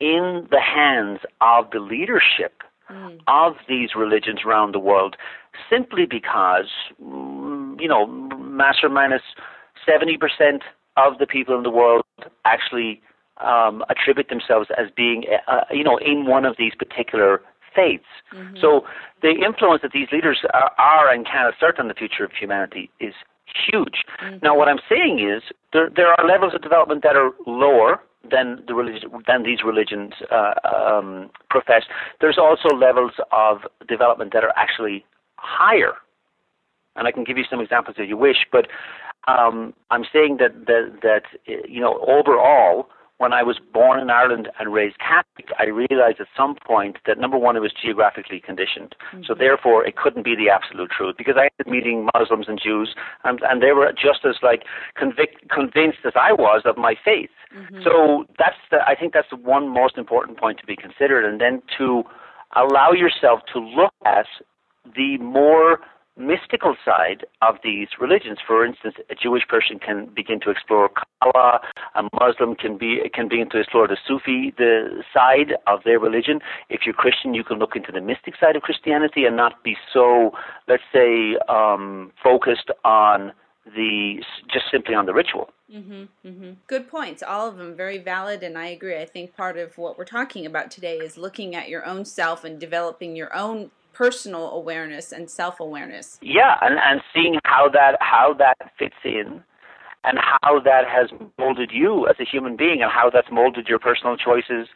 in 0.00 0.46
the 0.50 0.60
hands 0.60 1.20
of 1.40 1.70
the 1.72 1.80
leadership 1.80 2.62
of 3.26 3.54
these 3.68 3.90
religions 3.96 4.40
around 4.46 4.72
the 4.72 4.78
world, 4.78 5.16
simply 5.68 6.06
because, 6.06 6.70
mm, 7.02 7.80
you 7.80 7.88
know, 7.88 8.06
mass 8.06 8.76
or 8.82 8.88
minus 8.88 9.22
70% 9.88 10.60
of 10.96 11.18
the 11.18 11.26
people 11.26 11.56
in 11.56 11.62
the 11.62 11.70
world 11.70 12.04
actually 12.44 13.02
um, 13.38 13.84
attribute 13.90 14.28
themselves 14.28 14.68
as 14.78 14.86
being, 14.96 15.24
uh, 15.48 15.62
you 15.70 15.84
know, 15.84 15.98
in 15.98 16.26
one 16.26 16.44
of 16.44 16.56
these 16.58 16.74
particular 16.74 17.42
faiths. 17.74 18.04
So 18.60 18.84
the 19.20 19.30
influence 19.44 19.82
that 19.82 19.92
these 19.92 20.08
leaders 20.12 20.38
are, 20.54 20.72
are 20.78 21.12
and 21.12 21.26
can 21.26 21.52
assert 21.52 21.78
on 21.78 21.88
the 21.88 21.94
future 21.94 22.24
of 22.24 22.30
humanity 22.38 22.90
is 23.00 23.14
huge. 23.70 24.04
Now, 24.42 24.56
what 24.56 24.68
I'm 24.68 24.80
saying 24.88 25.18
is 25.20 25.42
there 25.72 25.90
there 25.94 26.08
are 26.08 26.26
levels 26.26 26.54
of 26.54 26.62
development 26.62 27.02
that 27.02 27.16
are 27.16 27.30
lower 27.46 28.00
than 28.30 28.62
the 28.66 28.74
religion 28.74 29.10
than 29.26 29.42
these 29.42 29.58
religions 29.64 30.12
uh, 30.30 30.54
um, 30.64 31.30
profess. 31.50 31.84
There's 32.20 32.38
also 32.38 32.74
levels 32.74 33.12
of 33.32 33.58
development 33.88 34.32
that 34.32 34.44
are 34.44 34.52
actually 34.56 35.04
higher, 35.36 35.94
and 36.96 37.06
I 37.06 37.12
can 37.12 37.24
give 37.24 37.38
you 37.38 37.44
some 37.48 37.60
examples 37.60 37.96
if 37.98 38.08
you 38.08 38.16
wish. 38.16 38.46
But 38.50 38.68
um, 39.28 39.74
I'm 39.90 40.04
saying 40.12 40.38
that 40.40 40.66
that 40.66 40.98
that 41.02 41.22
you 41.68 41.80
know 41.80 41.98
overall. 42.06 42.88
When 43.18 43.32
I 43.32 43.42
was 43.42 43.58
born 43.72 43.98
in 43.98 44.10
Ireland 44.10 44.50
and 44.60 44.72
raised 44.72 44.98
Catholic, 44.98 45.48
I 45.58 45.66
realized 45.66 46.20
at 46.20 46.26
some 46.36 46.54
point 46.54 46.98
that 47.06 47.18
number 47.18 47.38
one, 47.38 47.56
it 47.56 47.60
was 47.60 47.72
geographically 47.72 48.40
conditioned. 48.40 48.94
Mm-hmm. 49.08 49.22
So 49.26 49.34
therefore, 49.34 49.86
it 49.86 49.96
couldn't 49.96 50.24
be 50.24 50.36
the 50.36 50.50
absolute 50.50 50.90
truth 50.90 51.16
because 51.16 51.36
I 51.38 51.48
ended 51.58 51.72
meeting 51.72 52.08
Muslims 52.14 52.44
and 52.46 52.60
Jews, 52.62 52.94
and, 53.24 53.40
and 53.48 53.62
they 53.62 53.72
were 53.72 53.90
just 53.92 54.26
as 54.28 54.36
like 54.42 54.64
convic- 55.00 55.48
convinced 55.48 56.04
as 56.04 56.12
I 56.14 56.32
was 56.32 56.62
of 56.66 56.76
my 56.76 56.94
faith. 57.02 57.30
Mm-hmm. 57.56 57.80
So 57.82 58.26
that's 58.38 58.60
the, 58.70 58.78
I 58.86 58.94
think 58.94 59.14
that's 59.14 59.30
the 59.30 59.36
one 59.36 59.68
most 59.68 59.96
important 59.96 60.38
point 60.38 60.58
to 60.60 60.66
be 60.66 60.76
considered, 60.76 61.24
and 61.24 61.40
then 61.40 61.62
to 61.78 62.04
allow 62.54 62.92
yourself 62.92 63.40
to 63.54 63.58
look 63.58 63.94
at 64.04 64.26
the 64.94 65.16
more 65.18 65.80
mystical 66.16 66.76
side 66.84 67.26
of 67.42 67.56
these 67.62 67.88
religions. 68.00 68.38
For 68.46 68.64
instance, 68.64 68.94
a 69.10 69.14
Jewish 69.14 69.46
person 69.48 69.78
can 69.78 70.06
begin 70.14 70.40
to 70.40 70.50
explore 70.50 70.88
Kabbalah. 70.88 71.60
A 71.94 72.02
Muslim 72.18 72.54
can 72.54 72.78
be 72.78 73.00
can 73.12 73.28
begin 73.28 73.48
to 73.50 73.60
explore 73.60 73.86
the 73.86 73.96
Sufi 74.06 74.54
the 74.56 75.02
side 75.12 75.54
of 75.66 75.80
their 75.84 75.98
religion. 75.98 76.40
If 76.68 76.80
you're 76.84 76.94
Christian, 76.94 77.34
you 77.34 77.44
can 77.44 77.58
look 77.58 77.76
into 77.76 77.92
the 77.92 78.00
mystic 78.00 78.34
side 78.40 78.56
of 78.56 78.62
Christianity 78.62 79.24
and 79.24 79.36
not 79.36 79.62
be 79.62 79.76
so, 79.92 80.32
let's 80.68 80.82
say, 80.92 81.36
um, 81.48 82.12
focused 82.22 82.70
on 82.84 83.32
the 83.74 84.22
just 84.52 84.66
simply 84.70 84.94
on 84.94 85.06
the 85.06 85.12
ritual. 85.12 85.50
Mm-hmm, 85.72 86.28
mm-hmm. 86.28 86.50
Good 86.68 86.88
points. 86.88 87.22
All 87.22 87.48
of 87.48 87.56
them 87.56 87.74
very 87.74 87.98
valid, 87.98 88.42
and 88.42 88.56
I 88.56 88.66
agree. 88.66 89.00
I 89.00 89.04
think 89.04 89.36
part 89.36 89.58
of 89.58 89.76
what 89.76 89.98
we're 89.98 90.04
talking 90.04 90.46
about 90.46 90.70
today 90.70 90.98
is 90.98 91.16
looking 91.16 91.56
at 91.56 91.68
your 91.68 91.84
own 91.84 92.04
self 92.04 92.44
and 92.44 92.60
developing 92.60 93.16
your 93.16 93.34
own 93.34 93.72
personal 93.96 94.50
awareness 94.50 95.12
and 95.12 95.30
self 95.30 95.60
awareness. 95.60 96.18
Yeah, 96.20 96.56
and, 96.60 96.78
and 96.78 97.00
seeing 97.14 97.38
how 97.44 97.68
that 97.70 97.96
how 98.00 98.34
that 98.38 98.56
fits 98.78 98.96
in 99.04 99.42
and 100.04 100.18
how 100.42 100.60
that 100.60 100.84
has 100.86 101.10
molded 101.38 101.70
you 101.72 102.06
as 102.06 102.16
a 102.20 102.24
human 102.24 102.56
being 102.56 102.82
and 102.82 102.90
how 102.90 103.10
that's 103.10 103.28
molded 103.30 103.68
your 103.68 103.78
personal 103.78 104.16
choices 104.16 104.68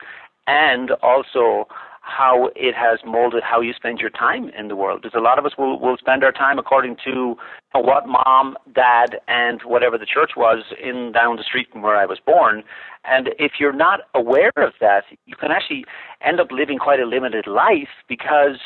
and 0.46 0.90
also 1.02 1.68
how 2.02 2.50
it 2.56 2.74
has 2.74 2.98
molded 3.04 3.42
how 3.42 3.60
you 3.60 3.72
spend 3.72 4.00
your 4.00 4.10
time 4.10 4.50
in 4.58 4.68
the 4.68 4.74
world. 4.74 5.02
Because 5.02 5.16
a 5.16 5.22
lot 5.22 5.38
of 5.38 5.44
us 5.44 5.52
will, 5.56 5.78
will 5.78 5.96
spend 5.96 6.24
our 6.24 6.32
time 6.32 6.58
according 6.58 6.96
to 7.04 7.36
what 7.72 8.08
mom, 8.08 8.56
dad, 8.74 9.20
and 9.28 9.60
whatever 9.64 9.96
the 9.96 10.06
church 10.06 10.32
was 10.36 10.64
in 10.82 11.12
down 11.12 11.36
the 11.36 11.44
street 11.44 11.68
from 11.70 11.82
where 11.82 11.96
I 11.96 12.06
was 12.06 12.18
born. 12.24 12.64
And 13.04 13.30
if 13.38 13.52
you're 13.60 13.72
not 13.72 14.00
aware 14.14 14.52
of 14.56 14.72
that, 14.80 15.04
you 15.26 15.36
can 15.36 15.50
actually 15.52 15.84
end 16.20 16.40
up 16.40 16.50
living 16.50 16.78
quite 16.78 17.00
a 17.00 17.06
limited 17.06 17.46
life 17.46 17.88
because 18.08 18.58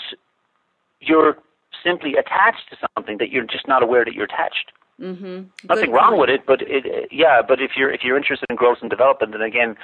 you're 1.00 1.38
simply 1.84 2.14
attached 2.14 2.70
to 2.70 2.76
something 2.96 3.18
that 3.18 3.30
you're 3.30 3.44
just 3.44 3.68
not 3.68 3.82
aware 3.82 4.04
that 4.04 4.14
you're 4.14 4.24
attached. 4.24 4.72
Mm-hmm. 5.00 5.48
Nothing 5.68 5.90
wrong 5.90 6.18
with 6.18 6.30
it, 6.30 6.46
but 6.46 6.62
it, 6.62 7.08
yeah. 7.10 7.42
But 7.46 7.60
if 7.60 7.72
you're 7.76 7.90
if 7.90 8.02
you're 8.04 8.16
interested 8.16 8.46
in 8.48 8.54
growth 8.54 8.78
and 8.80 8.88
development, 8.88 9.32
then 9.32 9.42
again, 9.42 9.76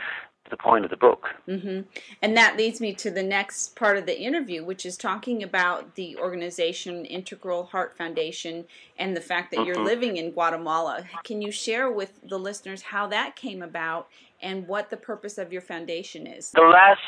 the 0.51 0.57
point 0.57 0.85
of 0.85 0.91
the 0.91 0.97
book. 0.97 1.29
Mm-hmm. 1.49 1.83
And 2.21 2.37
that 2.37 2.57
leads 2.57 2.81
me 2.81 2.93
to 2.95 3.11
the 3.11 3.23
next 3.23 3.77
part 3.77 3.97
of 3.97 4.07
the 4.07 4.21
interview, 4.21 4.65
which 4.65 4.85
is 4.85 4.97
talking 4.97 5.43
about 5.43 5.95
the 5.95 6.17
organization 6.17 7.05
Integral 7.05 7.65
Heart 7.65 7.97
Foundation 7.97 8.67
and 8.99 9.17
the 9.17 9.21
fact 9.21 9.51
that 9.53 9.61
mm-hmm. 9.61 9.67
you're 9.69 9.85
living 9.85 10.17
in 10.17 10.33
Guatemala. 10.33 11.05
Can 11.25 11.41
you 11.41 11.51
share 11.51 11.91
with 11.91 12.21
the 12.29 12.39
listeners 12.39 12.83
how 12.83 13.07
that 13.09 13.37
came 13.37 13.63
about 13.63 14.09
and 14.43 14.67
what 14.67 14.91
the 14.91 14.97
purpose 14.97 15.39
of 15.39 15.53
your 15.53 15.63
foundation 15.63 16.27
is? 16.27 16.51
The 16.51 16.63
last, 16.63 17.01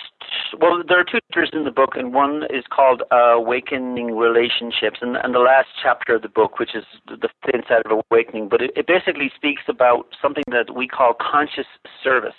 well, 0.58 0.82
there 0.86 1.00
are 1.00 1.04
two 1.04 1.18
chapters 1.32 1.50
in 1.52 1.64
the 1.64 1.70
book, 1.70 1.90
and 1.94 2.12
one 2.12 2.42
is 2.50 2.64
called 2.70 3.02
uh, 3.10 3.36
Awakening 3.36 4.16
Relationships, 4.16 4.98
and, 5.00 5.16
and 5.16 5.34
the 5.34 5.38
last 5.38 5.68
chapter 5.82 6.16
of 6.16 6.22
the 6.22 6.28
book, 6.28 6.58
which 6.58 6.74
is 6.74 6.84
the 7.06 7.28
inside 7.54 7.82
of 7.86 8.02
awakening, 8.10 8.48
but 8.48 8.60
it, 8.60 8.70
it 8.76 8.86
basically 8.86 9.30
speaks 9.34 9.62
about 9.68 10.06
something 10.20 10.44
that 10.48 10.74
we 10.74 10.86
call 10.86 11.14
conscious 11.14 11.66
service. 12.02 12.34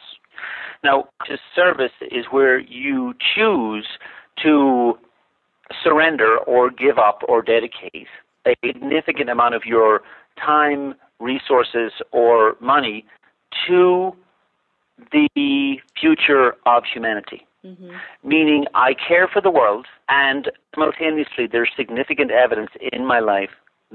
Now, 0.84 1.06
to 1.26 1.38
service 1.56 1.92
is 2.02 2.26
where 2.30 2.60
you 2.60 3.14
choose 3.36 3.88
to 4.44 4.94
surrender 5.84 6.38
or 6.38 6.70
give 6.70 6.98
up 6.98 7.22
or 7.28 7.42
dedicate 7.42 8.08
a 8.46 8.54
significant 8.64 9.30
amount 9.30 9.56
of 9.56 9.64
your 9.66 10.02
time, 10.44 10.94
resources, 11.20 11.94
or 12.12 12.58
money 12.60 13.06
to 13.68 14.12
the 15.12 15.78
future 16.00 16.54
of 16.66 16.84
humanity. 16.92 17.48
Mm-hmm. 17.66 17.92
Meaning, 18.28 18.66
I 18.74 18.94
care 18.94 19.28
for 19.28 19.42
the 19.42 19.52
world, 19.52 19.86
and 20.10 20.52
simultaneously, 20.76 21.48
there's 21.52 21.72
significant 21.78 22.32
evidence 22.32 22.72
in 22.92 23.06
my 23.06 23.20
life 23.20 23.52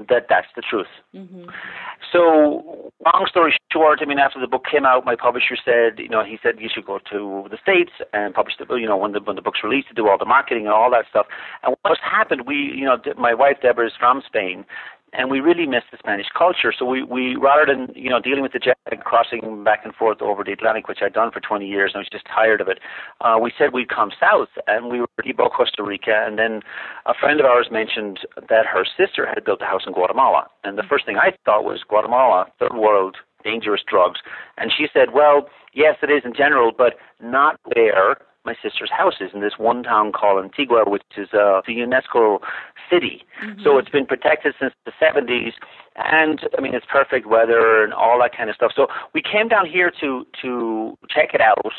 that 0.07 0.27
that's 0.29 0.47
the 0.55 0.61
truth. 0.61 0.87
Mm-hmm. 1.13 1.49
So, 2.11 2.91
long 3.05 3.25
story 3.29 3.55
short, 3.71 3.99
I 4.01 4.05
mean, 4.05 4.17
after 4.17 4.39
the 4.39 4.47
book 4.47 4.63
came 4.69 4.85
out, 4.85 5.05
my 5.05 5.15
publisher 5.15 5.57
said, 5.63 5.99
you 5.99 6.09
know, 6.09 6.23
he 6.23 6.39
said 6.41 6.55
you 6.59 6.69
should 6.73 6.85
go 6.85 6.99
to 7.11 7.47
the 7.51 7.57
states 7.61 7.91
and 8.13 8.33
publish 8.33 8.55
the, 8.57 8.73
you 8.75 8.87
know, 8.87 8.97
when 8.97 9.11
the 9.11 9.19
when 9.19 9.35
the 9.35 9.41
book's 9.41 9.59
released, 9.63 9.89
to 9.89 9.93
do 9.93 10.07
all 10.07 10.17
the 10.17 10.25
marketing 10.25 10.65
and 10.65 10.73
all 10.73 10.89
that 10.91 11.05
stuff. 11.09 11.25
And 11.63 11.75
what's 11.81 12.01
happened, 12.01 12.43
we, 12.47 12.55
you 12.55 12.85
know, 12.85 12.97
my 13.17 13.33
wife 13.33 13.57
Deborah 13.61 13.87
is 13.87 13.93
from 13.99 14.21
Spain, 14.25 14.65
and 15.13 15.29
we 15.29 15.39
really 15.39 15.65
miss 15.65 15.83
the 15.91 15.97
Spanish 15.97 16.27
culture. 16.37 16.73
So 16.77 16.85
we, 16.85 17.03
we 17.03 17.35
rather 17.35 17.65
than 17.65 17.93
you 17.95 18.09
know 18.09 18.19
dealing 18.19 18.41
with 18.41 18.53
the 18.53 18.59
jet 18.59 18.77
crossing 19.03 19.63
back 19.63 19.81
and 19.83 19.93
forth 19.95 20.21
over 20.21 20.43
the 20.43 20.51
Atlantic, 20.51 20.87
which 20.87 20.99
I'd 21.01 21.13
done 21.13 21.31
for 21.31 21.39
20 21.39 21.65
years, 21.67 21.91
and 21.93 21.99
I 21.99 22.01
was 22.01 22.09
just 22.11 22.25
tired 22.25 22.61
of 22.61 22.67
it. 22.67 22.79
Uh, 23.21 23.37
we 23.41 23.51
said 23.57 23.73
we'd 23.73 23.89
come 23.89 24.11
south, 24.19 24.49
and 24.67 24.89
we 24.89 25.01
were 25.01 25.07
in 25.23 25.33
Costa 25.35 25.83
Rica, 25.83 26.23
and 26.25 26.37
then 26.37 26.61
a 27.05 27.13
friend 27.13 27.39
of 27.39 27.45
ours 27.45 27.67
mentioned 27.71 28.19
that 28.35 28.65
her 28.65 28.85
sister 28.85 29.25
had 29.25 29.43
built 29.43 29.61
a 29.61 29.65
house 29.65 29.83
in 29.85 29.93
Guatemala, 29.93 30.47
and 30.63 30.77
the 30.77 30.83
first 30.83 31.05
thing 31.05 31.17
I 31.17 31.31
thought 31.45 31.63
was 31.63 31.83
Guatemala, 31.87 32.47
third 32.59 32.75
world, 32.75 33.17
dangerous 33.43 33.81
drugs, 33.87 34.19
and 34.57 34.71
she 34.75 34.87
said, 34.93 35.09
well, 35.13 35.47
yes, 35.73 35.95
it 36.01 36.09
is 36.09 36.23
in 36.25 36.33
general, 36.33 36.71
but 36.75 36.95
not 37.21 37.59
there 37.75 38.17
my 38.45 38.55
sister's 38.63 38.91
house 38.91 39.15
is 39.19 39.31
in 39.33 39.41
this 39.41 39.53
one 39.57 39.83
town 39.83 40.11
called 40.11 40.43
Antigua, 40.43 40.83
which 40.87 41.03
is 41.17 41.29
uh, 41.33 41.59
a 41.59 41.63
UNESCO 41.63 42.39
city. 42.89 43.23
Mm-hmm. 43.43 43.61
So 43.63 43.77
it's 43.77 43.89
been 43.89 44.05
protected 44.05 44.55
since 44.59 44.73
the 44.85 44.91
70s, 45.01 45.53
and 45.95 46.41
I 46.57 46.61
mean 46.61 46.73
it's 46.73 46.85
perfect 46.91 47.27
weather 47.27 47.83
and 47.83 47.93
all 47.93 48.19
that 48.21 48.35
kind 48.35 48.49
of 48.49 48.55
stuff. 48.55 48.71
So 48.75 48.87
we 49.13 49.21
came 49.21 49.47
down 49.47 49.67
here 49.67 49.91
to 50.01 50.25
to 50.41 50.97
check 51.09 51.33
it 51.33 51.41
out, 51.41 51.73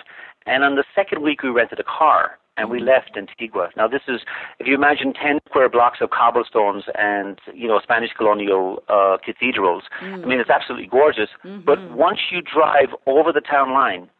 and 0.46 0.64
on 0.64 0.77
the 0.77 0.85
second 0.94 1.23
week 1.23 1.42
we 1.42 1.51
rented 1.51 1.81
a 1.81 1.85
car 1.85 2.38
and 2.57 2.70
we 2.70 2.79
mm-hmm. 2.79 2.88
left 2.88 3.16
Antigua. 3.16 3.70
Now 3.77 3.88
this 3.88 4.03
is, 4.07 4.20
if 4.59 4.66
you 4.66 4.75
imagine 4.75 5.14
10 5.14 5.38
square 5.49 5.68
blocks 5.68 5.99
of 6.01 6.11
cobblestones 6.11 6.85
and, 6.94 7.38
you 7.55 7.66
know, 7.66 7.81
Spanish 7.83 8.11
colonial 8.16 8.83
uh, 8.88 9.16
cathedrals, 9.25 9.85
mm. 10.03 10.23
I 10.23 10.27
mean, 10.27 10.40
it's 10.40 10.51
absolutely 10.51 10.88
gorgeous. 10.88 11.31
Mm-hmm. 11.44 11.64
But 11.64 11.79
once 11.92 12.18
you 12.31 12.42
drive 12.42 12.90
over 13.07 13.33
the 13.33 13.40
town 13.40 13.73
line, 13.73 14.11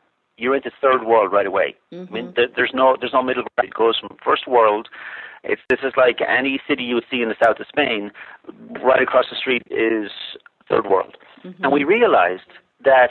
you're 0.40 0.57
in 0.57 0.62
the 0.64 0.72
third 0.81 1.05
world 1.05 1.33
right 1.33 1.46
away. 1.46 1.74
Mm-hmm. 1.92 2.12
I 2.12 2.14
mean, 2.14 2.33
mm-hmm. 2.33 2.53
there's 2.57 2.72
no 2.74 2.96
there's 2.98 3.12
no 3.12 3.22
middle 3.22 3.44
ground. 3.57 3.68
It 3.68 3.74
goes 3.74 3.98
from 3.98 4.16
first 4.24 4.48
world. 4.48 4.88
It's 5.44 5.62
this 5.68 5.81
is 5.83 5.92
like 5.96 6.18
any 6.26 6.61
city 6.68 6.83
you 6.85 6.94
would 6.96 7.05
see 7.11 7.22
in 7.22 7.29
the 7.29 7.37
south 7.42 7.61
of 7.61 7.66
Spain. 7.68 8.11
Right 8.83 9.03
across 9.03 9.26
the 9.31 9.37
street 9.37 9.62
is 9.70 10.11
third 10.68 10.87
world, 10.87 11.16
mm-hmm. 11.44 11.62
and 11.62 11.72
we 11.72 11.85
realized 11.85 12.50
that 12.85 13.11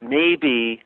maybe 0.00 0.82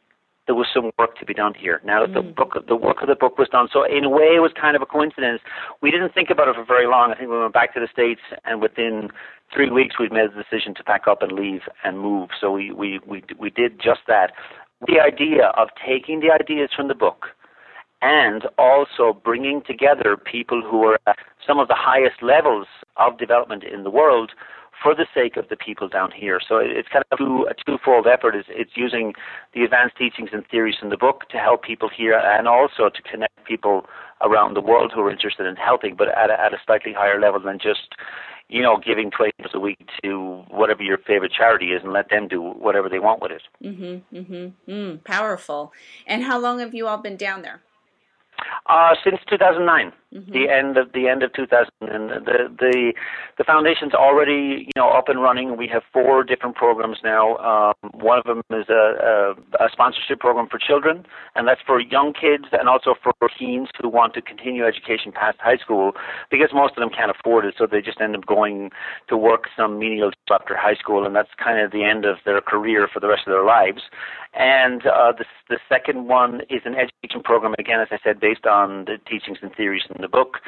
there 0.47 0.57
was 0.57 0.67
some 0.75 0.91
work 0.99 1.17
to 1.19 1.25
be 1.25 1.33
done 1.33 1.55
here. 1.55 1.81
Now 1.85 2.05
mm-hmm. 2.05 2.15
the 2.15 2.23
book, 2.23 2.57
the 2.67 2.75
work 2.75 3.03
of 3.03 3.09
the 3.09 3.15
book 3.15 3.39
was 3.39 3.49
done. 3.49 3.69
So 3.73 3.85
in 3.85 4.05
a 4.05 4.09
way, 4.09 4.35
it 4.35 4.43
was 4.43 4.51
kind 4.61 4.75
of 4.75 4.83
a 4.83 4.87
coincidence. 4.87 5.41
We 5.81 5.93
didn't 5.93 6.13
think 6.13 6.29
about 6.29 6.49
it 6.49 6.57
for 6.57 6.65
very 6.65 6.89
long. 6.89 7.13
I 7.13 7.15
think 7.15 7.31
we 7.31 7.39
went 7.39 7.53
back 7.53 7.73
to 7.75 7.81
the 7.81 7.87
states, 7.93 8.21
and 8.45 8.61
within 8.61 9.11
three 9.55 9.71
weeks, 9.71 9.95
we'd 9.99 10.13
made 10.13 10.31
the 10.35 10.43
decision 10.43 10.75
to 10.75 10.83
pack 10.83 11.07
up 11.07 11.23
and 11.23 11.31
leave 11.31 11.63
and 11.85 12.01
move. 12.01 12.31
So 12.41 12.51
we 12.51 12.73
we 12.73 12.99
we 13.07 13.23
we 13.39 13.51
did 13.51 13.81
just 13.81 14.01
that 14.09 14.33
the 14.87 15.01
idea 15.01 15.53
of 15.57 15.69
taking 15.85 16.21
the 16.21 16.31
ideas 16.31 16.71
from 16.75 16.89
the 16.89 16.95
book 16.95 17.27
and 18.03 18.47
also 18.57 19.13
bringing 19.13 19.63
together 19.63 20.17
people 20.17 20.63
who 20.63 20.85
are 20.85 20.99
at 21.07 21.17
some 21.47 21.59
of 21.59 21.69
the 21.69 21.75
highest 21.77 22.23
levels 22.23 22.67
of 22.97 23.19
development 23.19 23.63
in 23.63 23.83
the 23.85 23.91
world 23.91 24.33
for 24.83 24.95
the 24.95 25.07
sake 25.15 25.37
of 25.37 25.49
the 25.49 25.57
people 25.57 25.89
down 25.89 26.11
here. 26.11 26.41
So 26.47 26.57
it's 26.57 26.89
kind 26.89 27.05
of 27.11 27.19
a 27.21 27.55
twofold 27.67 28.07
effort. 28.07 28.35
It's, 28.35 28.49
it's 28.51 28.71
using 28.75 29.13
the 29.53 29.63
advanced 29.63 29.97
teachings 29.97 30.31
and 30.33 30.47
theories 30.47 30.77
in 30.81 30.89
the 30.89 30.97
book 30.97 31.29
to 31.31 31.37
help 31.37 31.63
people 31.63 31.91
here 31.95 32.19
and 32.19 32.49
also 32.49 32.89
to 32.89 33.03
connect 33.03 33.45
people 33.45 33.87
around 34.23 34.55
the 34.55 34.61
world 34.61 34.93
who 34.95 35.01
are 35.01 35.11
interested 35.11 35.47
in 35.47 35.57
helping, 35.57 35.95
but 35.97 36.09
at 36.09 36.31
a, 36.31 36.41
at 36.41 36.53
a 36.53 36.59
slightly 36.67 36.93
higher 36.93 37.21
level 37.21 37.41
than 37.41 37.59
just 37.59 37.95
you 38.51 38.63
know, 38.63 38.77
giving 38.85 39.11
twenty 39.11 39.33
dollars 39.39 39.53
a 39.55 39.61
week 39.61 39.79
to 40.03 40.45
whatever 40.49 40.83
your 40.83 40.99
favorite 40.99 41.33
charity 41.33 41.67
is, 41.67 41.83
and 41.85 41.93
let 41.93 42.11
them 42.11 42.27
do 42.27 42.43
whatever 42.43 42.89
they 42.89 42.99
want 42.99 43.23
with 43.23 43.31
it. 43.31 43.43
Mhm, 43.63 44.03
mhm, 44.13 44.53
mm, 44.69 45.05
powerful. 45.05 45.73
And 46.07 46.25
how 46.25 46.39
long 46.39 46.59
have 46.59 46.75
you 46.75 46.89
all 46.89 46.99
been 46.99 47.17
down 47.17 47.43
there? 47.43 47.61
Uh, 48.67 48.95
since 49.03 49.19
2009, 49.29 49.93
mm-hmm. 50.15 50.33
the 50.33 50.49
end 50.49 50.77
of 50.77 50.93
the 50.93 51.09
end 51.09 51.23
of 51.23 51.33
2000, 51.33 51.71
and 51.81 52.11
the 52.27 52.49
the 52.59 52.93
the 53.39 53.45
foundation's 53.45 53.95
already 53.95 54.67
you 54.67 54.77
know 54.77 54.91
up 54.91 55.09
and 55.09 55.23
running. 55.23 55.57
We 55.57 55.69
have 55.69 55.83
four 55.93 56.25
different 56.25 56.57
programs 56.57 56.99
now. 57.03 57.37
Um, 57.39 57.91
one 57.95 58.19
of 58.19 58.25
them 58.25 58.43
is 58.51 58.69
a, 58.69 59.35
a, 59.61 59.65
a 59.65 59.69
sponsorship 59.73 60.21
program 60.21 60.49
for 60.49 60.59
children, 60.59 61.07
and 61.35 61.49
that's 61.49 61.61
for 61.67 61.81
young 61.81 62.13
kids 62.13 62.45
and 62.53 62.69
also 62.69 62.95
for 63.03 63.13
teens 63.39 63.69
who 63.81 63.89
want 63.89 64.15
to 64.15 64.23
continue 64.23 64.65
education 64.65 65.13
past 65.13 65.39
high 65.41 65.57
school, 65.57 65.93
because 66.31 66.51
most 66.53 66.73
of 66.77 66.81
them 66.81 66.91
can't 66.91 67.11
afford 67.11 67.45
it, 67.45 67.55
so 67.57 67.67
they 67.67 67.81
just 67.81 68.01
end 68.01 68.17
up 68.17 68.27
going 68.27 68.71
to 69.09 69.17
work 69.17 69.45
some 69.57 69.79
menial 69.79 70.11
job 70.29 70.41
after 70.41 70.57
high 70.57 70.75
school, 70.75 71.07
and 71.07 71.15
that's 71.15 71.31
kind 71.43 71.61
of 71.61 71.71
the 71.71 71.85
end 71.85 72.05
of 72.05 72.17
their 72.25 72.41
career 72.41 72.89
for 72.93 73.01
the 73.01 73.09
rest 73.09 73.23
of 73.27 73.33
their 73.33 73.45
lives. 73.45 73.83
And 74.33 74.87
uh, 74.87 75.13
the 75.19 75.25
the 75.49 75.59
second 75.69 76.07
one 76.07 76.43
is 76.49 76.63
an 76.65 76.77
education 76.77 77.21
program, 77.25 77.55
again, 77.59 77.81
as 77.81 77.89
I 77.91 77.99
said, 78.05 78.21
based 78.21 78.47
on 78.47 78.85
the 78.85 78.99
teachings 79.05 79.39
and 79.43 79.53
theories 79.55 79.83
in 79.91 80.01
the 80.01 80.09
book. 80.09 80.39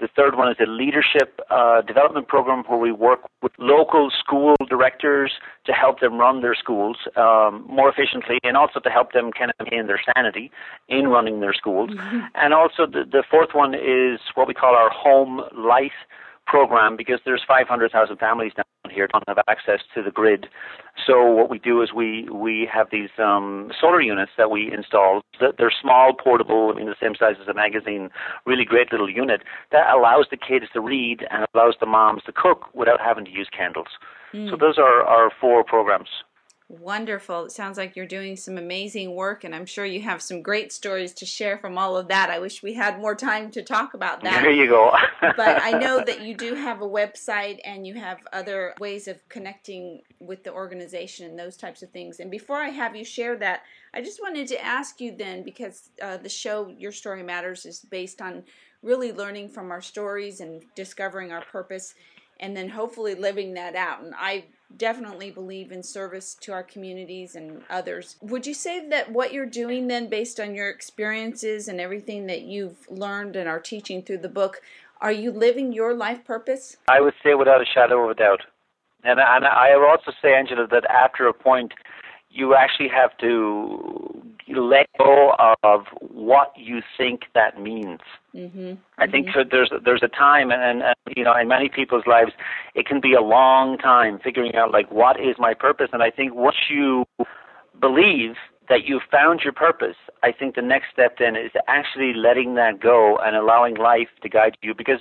The 0.00 0.08
third 0.14 0.36
one 0.36 0.48
is 0.48 0.56
a 0.60 0.70
leadership 0.70 1.40
uh, 1.50 1.80
development 1.82 2.28
program 2.28 2.62
where 2.68 2.78
we 2.78 2.92
work 2.92 3.20
with 3.42 3.50
local 3.58 4.10
school 4.16 4.54
directors 4.68 5.32
to 5.66 5.72
help 5.72 5.98
them 5.98 6.18
run 6.18 6.40
their 6.40 6.54
schools 6.54 6.96
um, 7.16 7.66
more 7.68 7.88
efficiently 7.88 8.38
and 8.44 8.56
also 8.56 8.78
to 8.78 8.88
help 8.88 9.12
them 9.12 9.32
kind 9.36 9.50
of 9.50 9.66
maintain 9.66 9.88
their 9.88 10.00
sanity 10.14 10.50
in 10.88 11.08
running 11.08 11.40
their 11.40 11.54
schools. 11.54 11.90
Mm-hmm. 11.90 12.20
And 12.36 12.54
also 12.54 12.86
the, 12.86 13.04
the 13.10 13.24
fourth 13.28 13.50
one 13.54 13.74
is 13.74 14.20
what 14.34 14.46
we 14.46 14.54
call 14.54 14.76
our 14.76 14.90
home 14.90 15.42
life 15.56 15.98
program 16.46 16.96
because 16.96 17.20
there's 17.24 17.42
500,000 17.46 18.16
families 18.16 18.52
down 18.54 18.64
here 18.92 19.08
don't 19.08 19.24
have 19.26 19.38
access 19.48 19.80
to 19.94 20.02
the 20.02 20.10
grid. 20.10 20.46
So 21.06 21.24
what 21.26 21.50
we 21.50 21.58
do 21.58 21.82
is 21.82 21.92
we 21.92 22.28
we 22.30 22.68
have 22.72 22.88
these 22.92 23.10
um, 23.18 23.70
solar 23.80 24.00
units 24.00 24.32
that 24.36 24.50
we 24.50 24.70
install. 24.72 25.22
They're 25.40 25.72
small, 25.80 26.12
portable, 26.12 26.70
I 26.72 26.76
mean 26.76 26.86
the 26.86 26.94
same 27.00 27.14
size 27.18 27.36
as 27.40 27.48
a 27.48 27.54
magazine. 27.54 28.10
Really 28.46 28.64
great 28.64 28.92
little 28.92 29.10
unit 29.10 29.42
that 29.70 29.92
allows 29.92 30.26
the 30.30 30.36
kids 30.36 30.66
to 30.74 30.80
read 30.80 31.26
and 31.30 31.46
allows 31.54 31.74
the 31.80 31.86
moms 31.86 32.22
to 32.24 32.32
cook 32.32 32.72
without 32.74 33.00
having 33.00 33.24
to 33.24 33.30
use 33.30 33.48
candles. 33.56 33.88
Mm. 34.34 34.50
So 34.50 34.56
those 34.56 34.78
are 34.78 35.02
our 35.04 35.30
four 35.40 35.64
programs. 35.64 36.08
Wonderful. 36.80 37.44
It 37.44 37.52
sounds 37.52 37.76
like 37.76 37.96
you're 37.96 38.06
doing 38.06 38.34
some 38.34 38.56
amazing 38.56 39.14
work, 39.14 39.44
and 39.44 39.54
I'm 39.54 39.66
sure 39.66 39.84
you 39.84 40.00
have 40.00 40.22
some 40.22 40.40
great 40.40 40.72
stories 40.72 41.12
to 41.14 41.26
share 41.26 41.58
from 41.58 41.76
all 41.76 41.98
of 41.98 42.08
that. 42.08 42.30
I 42.30 42.38
wish 42.38 42.62
we 42.62 42.72
had 42.72 42.98
more 42.98 43.14
time 43.14 43.50
to 43.50 43.62
talk 43.62 43.92
about 43.92 44.22
that. 44.22 44.40
There 44.40 44.50
you 44.50 44.68
go. 44.68 44.90
but 45.20 45.62
I 45.62 45.72
know 45.72 46.02
that 46.02 46.22
you 46.22 46.34
do 46.34 46.54
have 46.54 46.80
a 46.80 46.88
website 46.88 47.58
and 47.66 47.86
you 47.86 47.92
have 47.96 48.20
other 48.32 48.72
ways 48.80 49.06
of 49.06 49.28
connecting 49.28 50.00
with 50.18 50.44
the 50.44 50.52
organization 50.54 51.28
and 51.28 51.38
those 51.38 51.58
types 51.58 51.82
of 51.82 51.90
things. 51.90 52.20
And 52.20 52.30
before 52.30 52.56
I 52.56 52.70
have 52.70 52.96
you 52.96 53.04
share 53.04 53.36
that, 53.36 53.64
I 53.92 54.00
just 54.00 54.22
wanted 54.22 54.48
to 54.48 54.64
ask 54.64 54.98
you 54.98 55.14
then, 55.14 55.42
because 55.42 55.90
uh, 56.00 56.16
the 56.16 56.30
show 56.30 56.68
Your 56.78 56.92
Story 56.92 57.22
Matters 57.22 57.66
is 57.66 57.80
based 57.80 58.22
on 58.22 58.44
really 58.82 59.12
learning 59.12 59.50
from 59.50 59.70
our 59.70 59.82
stories 59.82 60.40
and 60.40 60.64
discovering 60.74 61.32
our 61.32 61.42
purpose 61.42 61.94
and 62.40 62.56
then 62.56 62.68
hopefully 62.68 63.14
living 63.14 63.54
that 63.54 63.76
out. 63.76 64.02
And 64.02 64.14
I 64.16 64.44
definitely 64.76 65.30
believe 65.30 65.72
in 65.72 65.82
service 65.82 66.34
to 66.40 66.52
our 66.52 66.62
communities 66.62 67.34
and 67.34 67.62
others. 67.70 68.16
Would 68.20 68.46
you 68.46 68.54
say 68.54 68.88
that 68.88 69.12
what 69.12 69.32
you're 69.32 69.46
doing 69.46 69.88
then, 69.88 70.08
based 70.08 70.40
on 70.40 70.54
your 70.54 70.68
experiences 70.68 71.68
and 71.68 71.80
everything 71.80 72.26
that 72.26 72.42
you've 72.42 72.86
learned 72.90 73.36
and 73.36 73.48
are 73.48 73.60
teaching 73.60 74.02
through 74.02 74.18
the 74.18 74.28
book, 74.28 74.60
are 75.00 75.12
you 75.12 75.32
living 75.32 75.72
your 75.72 75.94
life 75.94 76.24
purpose? 76.24 76.76
I 76.88 77.00
would 77.00 77.14
say 77.22 77.34
without 77.34 77.60
a 77.60 77.66
shadow 77.66 78.04
of 78.04 78.10
a 78.10 78.14
doubt. 78.14 78.42
And, 79.04 79.18
and 79.18 79.44
I 79.44 79.74
also 79.74 80.12
say, 80.22 80.32
Angela, 80.34 80.66
that 80.70 80.84
after 80.84 81.26
a 81.26 81.32
point, 81.32 81.72
you 82.30 82.54
actually 82.54 82.88
have 82.88 83.16
to 83.18 84.22
let 84.60 84.86
go 84.98 85.34
of 85.62 85.84
what 86.00 86.52
you 86.56 86.80
think 86.96 87.22
that 87.34 87.60
means. 87.60 88.00
Mm-hmm. 88.34 88.74
I 88.98 89.06
think 89.06 89.28
mm-hmm. 89.28 89.48
there's 89.50 89.70
there's 89.84 90.02
a 90.02 90.08
time, 90.08 90.50
and, 90.50 90.82
and 90.82 90.94
you 91.16 91.24
know, 91.24 91.34
in 91.38 91.48
many 91.48 91.68
people's 91.68 92.04
lives, 92.06 92.32
it 92.74 92.86
can 92.86 93.00
be 93.00 93.14
a 93.14 93.20
long 93.20 93.78
time 93.78 94.18
figuring 94.22 94.54
out 94.54 94.70
like 94.72 94.90
what 94.90 95.20
is 95.20 95.36
my 95.38 95.54
purpose. 95.54 95.88
And 95.92 96.02
I 96.02 96.10
think 96.10 96.34
once 96.34 96.56
you 96.70 97.04
believe 97.80 98.34
that 98.68 98.84
you've 98.86 99.02
found 99.10 99.40
your 99.42 99.52
purpose, 99.52 99.96
I 100.22 100.32
think 100.32 100.54
the 100.54 100.62
next 100.62 100.86
step 100.92 101.16
then 101.18 101.36
is 101.36 101.50
actually 101.68 102.14
letting 102.14 102.54
that 102.54 102.80
go 102.80 103.18
and 103.18 103.36
allowing 103.36 103.74
life 103.74 104.08
to 104.22 104.28
guide 104.28 104.56
you 104.62 104.74
because 104.74 105.00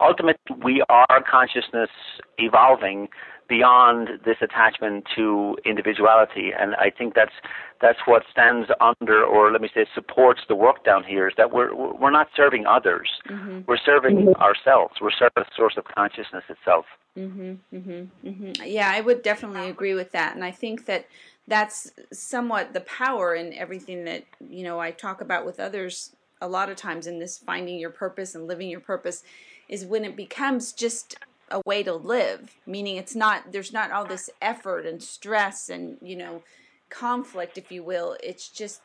ultimately 0.00 0.56
we 0.62 0.82
are 0.88 1.22
consciousness 1.30 1.90
evolving 2.38 3.08
beyond 3.50 4.08
this 4.24 4.36
attachment 4.40 5.04
to 5.16 5.58
individuality. 5.66 6.52
And 6.58 6.76
I 6.76 6.88
think 6.88 7.14
that's 7.14 7.34
that's 7.82 7.98
what 8.06 8.22
stands 8.30 8.68
under, 8.80 9.24
or 9.24 9.50
let 9.50 9.60
me 9.60 9.68
say, 9.74 9.86
supports 9.94 10.42
the 10.48 10.54
work 10.54 10.84
down 10.84 11.02
here. 11.02 11.26
Is 11.28 11.34
that 11.36 11.52
we're 11.52 11.74
we're 11.74 12.12
not 12.12 12.28
serving 12.34 12.64
others. 12.64 13.10
Mm-hmm. 13.28 13.60
We're 13.66 13.84
serving 13.84 14.16
mm-hmm. 14.16 14.40
ourselves. 14.40 14.94
We're 15.02 15.10
serving 15.10 15.32
the 15.36 15.46
source 15.54 15.74
of 15.76 15.84
consciousness 15.84 16.44
itself. 16.48 16.86
Mm-hmm, 17.18 17.76
mm-hmm, 17.76 18.28
mm-hmm. 18.28 18.52
Yeah, 18.64 18.90
I 18.94 19.00
would 19.00 19.22
definitely 19.22 19.68
agree 19.68 19.94
with 19.94 20.12
that, 20.12 20.36
and 20.36 20.44
I 20.44 20.52
think 20.52 20.86
that 20.86 21.06
that's 21.48 21.90
somewhat 22.12 22.72
the 22.72 22.82
power 22.82 23.34
in 23.34 23.52
everything 23.54 24.04
that 24.04 24.24
you 24.48 24.62
know 24.62 24.78
I 24.78 24.92
talk 24.92 25.20
about 25.20 25.44
with 25.44 25.58
others 25.58 26.14
a 26.40 26.48
lot 26.48 26.70
of 26.70 26.76
times 26.76 27.06
in 27.06 27.18
this 27.18 27.36
finding 27.36 27.78
your 27.78 27.90
purpose 27.90 28.34
and 28.34 28.46
living 28.46 28.70
your 28.70 28.80
purpose 28.80 29.22
is 29.68 29.84
when 29.84 30.04
it 30.04 30.16
becomes 30.16 30.72
just 30.72 31.16
a 31.50 31.60
way 31.66 31.82
to 31.82 31.92
live 31.92 32.56
meaning 32.66 32.96
it's 32.96 33.14
not 33.14 33.52
there's 33.52 33.72
not 33.72 33.90
all 33.90 34.04
this 34.04 34.30
effort 34.40 34.86
and 34.86 35.02
stress 35.02 35.68
and 35.68 35.98
you 36.00 36.16
know 36.16 36.42
conflict 36.90 37.56
if 37.56 37.70
you 37.72 37.82
will. 37.82 38.16
It's 38.22 38.48
just 38.48 38.82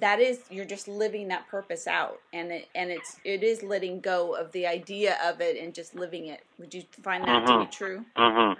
that 0.00 0.20
is 0.20 0.40
you're 0.50 0.64
just 0.64 0.86
living 0.86 1.28
that 1.28 1.48
purpose 1.48 1.86
out. 1.86 2.20
And 2.32 2.52
it 2.52 2.68
and 2.74 2.90
it's 2.90 3.16
it 3.24 3.42
is 3.42 3.62
letting 3.62 4.00
go 4.00 4.36
of 4.36 4.52
the 4.52 4.66
idea 4.66 5.16
of 5.24 5.40
it 5.40 5.56
and 5.56 5.74
just 5.74 5.94
living 5.94 6.26
it. 6.26 6.44
Would 6.58 6.74
you 6.74 6.82
find 7.02 7.24
that 7.24 7.42
mm-hmm. 7.42 7.46
to 7.46 7.58
be 7.58 7.64
mm-hmm. 7.64 7.70
true? 7.70 8.04
Mhm 8.16 8.56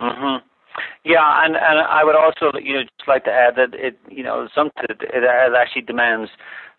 mhm 0.00 0.40
yeah 1.04 1.44
and 1.44 1.54
and 1.54 1.78
i 1.80 2.02
would 2.02 2.16
also 2.16 2.50
you 2.58 2.72
know 2.72 2.82
just 2.82 3.06
like 3.06 3.24
to 3.24 3.30
add 3.30 3.54
that 3.56 3.74
it 3.74 3.98
you 4.08 4.22
know 4.22 4.48
sometimes 4.54 4.86
it, 4.88 5.02
it 5.12 5.22
actually 5.54 5.82
demands 5.82 6.30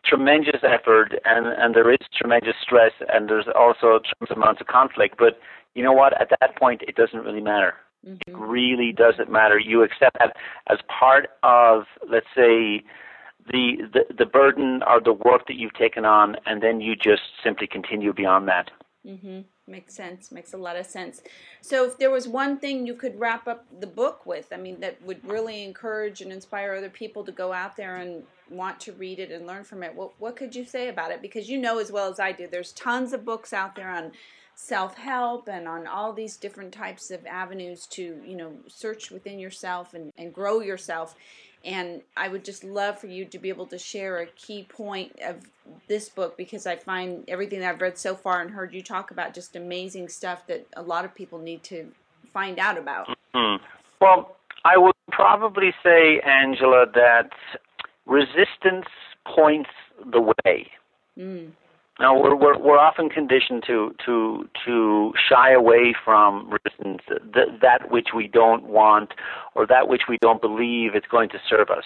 tremendous 0.03 0.61
effort 0.63 1.13
and 1.25 1.47
and 1.47 1.75
there 1.75 1.89
is 1.91 1.99
tremendous 2.15 2.55
stress 2.61 2.91
and 3.09 3.29
there's 3.29 3.47
also 3.55 3.99
tremendous 3.99 4.35
amounts 4.35 4.61
of 4.61 4.67
conflict. 4.67 5.15
But 5.17 5.39
you 5.75 5.83
know 5.83 5.93
what? 5.93 6.19
At 6.19 6.29
that 6.39 6.55
point, 6.57 6.81
it 6.87 6.95
doesn't 6.95 7.19
really 7.19 7.41
matter. 7.41 7.75
Mm-hmm. 8.07 8.31
It 8.31 8.37
really 8.37 8.91
doesn't 8.91 9.31
matter. 9.31 9.57
You 9.57 9.83
accept 9.83 10.17
that 10.19 10.35
as 10.69 10.79
part 10.87 11.29
of, 11.41 11.83
let's 12.09 12.27
say, 12.35 12.83
the, 13.51 13.77
the 13.91 14.05
the 14.17 14.25
burden 14.25 14.81
or 14.87 15.01
the 15.01 15.13
work 15.13 15.47
that 15.47 15.55
you've 15.55 15.73
taken 15.73 16.05
on, 16.05 16.37
and 16.45 16.61
then 16.63 16.79
you 16.79 16.95
just 16.95 17.23
simply 17.43 17.67
continue 17.67 18.13
beyond 18.13 18.47
that. 18.47 18.71
Mm-hmm. 19.05 19.41
Makes 19.65 19.95
sense. 19.95 20.31
Makes 20.31 20.53
a 20.53 20.57
lot 20.57 20.75
of 20.75 20.85
sense. 20.85 21.21
So, 21.61 21.85
if 21.85 21.97
there 21.97 22.11
was 22.11 22.27
one 22.27 22.57
thing 22.57 22.85
you 22.85 22.95
could 22.95 23.17
wrap 23.17 23.47
up 23.47 23.65
the 23.79 23.87
book 23.87 24.25
with, 24.25 24.51
I 24.51 24.57
mean, 24.57 24.81
that 24.81 25.01
would 25.03 25.25
really 25.25 25.63
encourage 25.63 26.19
and 26.19 26.33
inspire 26.33 26.73
other 26.73 26.89
people 26.89 27.23
to 27.23 27.31
go 27.31 27.53
out 27.53 27.77
there 27.77 27.95
and 27.95 28.23
want 28.49 28.79
to 28.81 28.91
read 28.93 29.19
it 29.19 29.31
and 29.31 29.47
learn 29.47 29.63
from 29.63 29.83
it, 29.83 29.95
what 29.95 30.11
what 30.19 30.35
could 30.35 30.55
you 30.55 30.65
say 30.65 30.87
about 30.87 31.11
it? 31.11 31.21
Because 31.21 31.49
you 31.49 31.57
know 31.57 31.79
as 31.79 31.91
well 31.91 32.09
as 32.09 32.19
I 32.19 32.31
do, 32.31 32.47
there's 32.47 32.71
tons 32.73 33.13
of 33.13 33.25
books 33.25 33.53
out 33.53 33.75
there 33.75 33.89
on 33.89 34.11
self 34.55 34.97
help 34.97 35.47
and 35.47 35.67
on 35.67 35.87
all 35.87 36.13
these 36.13 36.37
different 36.37 36.71
types 36.71 37.09
of 37.11 37.25
avenues 37.25 37.87
to, 37.87 38.21
you 38.25 38.35
know, 38.35 38.53
search 38.67 39.11
within 39.11 39.39
yourself 39.39 39.93
and, 39.93 40.11
and 40.17 40.33
grow 40.33 40.59
yourself. 40.59 41.15
And 41.63 42.01
I 42.17 42.27
would 42.27 42.43
just 42.43 42.63
love 42.63 42.99
for 42.99 43.07
you 43.07 43.23
to 43.25 43.39
be 43.39 43.49
able 43.49 43.67
to 43.67 43.77
share 43.77 44.19
a 44.19 44.25
key 44.25 44.63
point 44.63 45.17
of 45.25 45.37
this 45.87 46.09
book 46.09 46.35
because 46.35 46.67
I 46.67 46.75
find 46.75 47.23
everything 47.27 47.61
that 47.61 47.75
I've 47.75 47.81
read 47.81 47.97
so 47.97 48.15
far 48.15 48.41
and 48.41 48.51
heard 48.51 48.73
you 48.73 48.83
talk 48.83 49.11
about 49.11 49.33
just 49.33 49.55
amazing 49.55 50.09
stuff 50.09 50.45
that 50.47 50.67
a 50.75 50.81
lot 50.81 51.05
of 51.05 51.15
people 51.15 51.39
need 51.39 51.63
to 51.63 51.89
find 52.33 52.59
out 52.59 52.77
about. 52.77 53.07
Mm-hmm. 53.33 53.63
Well, 54.01 54.35
I 54.65 54.77
would 54.77 54.95
probably 55.11 55.73
say, 55.83 56.19
Angela, 56.19 56.85
that 56.93 57.29
resistance 58.05 58.87
points 59.25 59.69
the 60.11 60.21
way. 60.21 60.69
Mm. 61.17 61.51
Now 61.99 62.19
we're, 62.19 62.35
we're 62.35 62.57
we're 62.57 62.79
often 62.79 63.09
conditioned 63.09 63.63
to 63.67 63.93
to 64.05 64.49
to 64.65 65.13
shy 65.29 65.51
away 65.51 65.93
from 66.03 66.49
resistance, 66.49 67.01
that, 67.07 67.59
that 67.61 67.91
which 67.91 68.09
we 68.15 68.27
don't 68.27 68.63
want, 68.63 69.13
or 69.53 69.67
that 69.67 69.87
which 69.87 70.03
we 70.09 70.17
don't 70.19 70.41
believe 70.41 70.95
is 70.95 71.03
going 71.09 71.29
to 71.29 71.37
serve 71.47 71.69
us. 71.69 71.85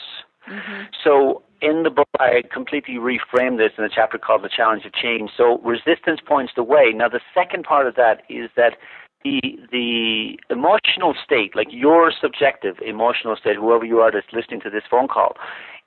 Mm-hmm. 0.50 0.84
So 1.04 1.44
in 1.62 1.84
the 1.84 1.90
book, 1.90 2.08
I 2.20 2.44
completely 2.54 2.96
reframe 2.96 3.58
this 3.58 3.72
in 3.78 3.84
a 3.84 3.90
chapter 3.94 4.18
called 4.18 4.44
"The 4.44 4.50
Challenge 4.50 4.86
of 4.86 4.94
Change." 4.94 5.32
So 5.36 5.58
resistance 5.60 6.22
points 6.26 6.54
the 6.56 6.64
way. 6.64 6.94
Now 6.96 7.10
the 7.10 7.22
second 7.34 7.66
part 7.66 7.86
of 7.86 7.96
that 7.96 8.22
is 8.30 8.50
that 8.56 8.78
the 9.26 9.42
the 9.72 10.40
emotional 10.50 11.16
state, 11.22 11.54
like 11.54 11.68
your 11.70 12.14
subjective 12.22 12.76
emotional 12.80 13.36
state, 13.36 13.58
whoever 13.58 13.84
you 13.84 14.00
are 14.00 14.12
that's 14.12 14.32
listening 14.32 14.62
to 14.62 14.70
this 14.70 14.84
phone 14.90 15.10
call, 15.10 15.36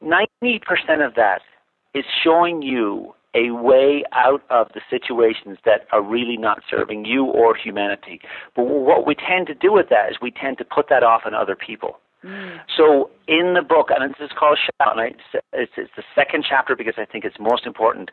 ninety 0.02 0.60
percent 0.60 1.00
of 1.00 1.14
that 1.14 1.40
is 1.94 2.04
showing 2.22 2.60
you 2.60 3.14
a 3.34 3.50
way 3.52 4.04
out 4.12 4.42
of 4.50 4.68
the 4.74 4.80
situations 4.90 5.58
that 5.64 5.86
are 5.92 6.02
really 6.02 6.36
not 6.36 6.62
serving 6.68 7.04
you 7.04 7.24
or 7.24 7.54
humanity. 7.54 8.20
But 8.56 8.64
what 8.64 9.06
we 9.06 9.14
tend 9.14 9.46
to 9.48 9.54
do 9.54 9.72
with 9.72 9.88
that 9.90 10.10
is 10.10 10.16
we 10.20 10.30
tend 10.32 10.58
to 10.58 10.64
put 10.64 10.88
that 10.88 11.02
off 11.02 11.22
on 11.24 11.34
other 11.34 11.54
people. 11.54 12.00
Mm. 12.24 12.58
So 12.76 13.10
in 13.28 13.54
the 13.54 13.62
book, 13.62 13.88
and 13.90 14.10
this 14.10 14.20
is 14.20 14.30
called 14.38 14.58
Shout, 14.58 14.98
and 14.98 15.14
it's, 15.52 15.72
it's 15.76 15.90
the 15.96 16.02
second 16.14 16.44
chapter 16.48 16.76
because 16.76 16.94
I 16.98 17.04
think 17.04 17.24
it's 17.24 17.36
most 17.38 17.66
important. 17.66 18.10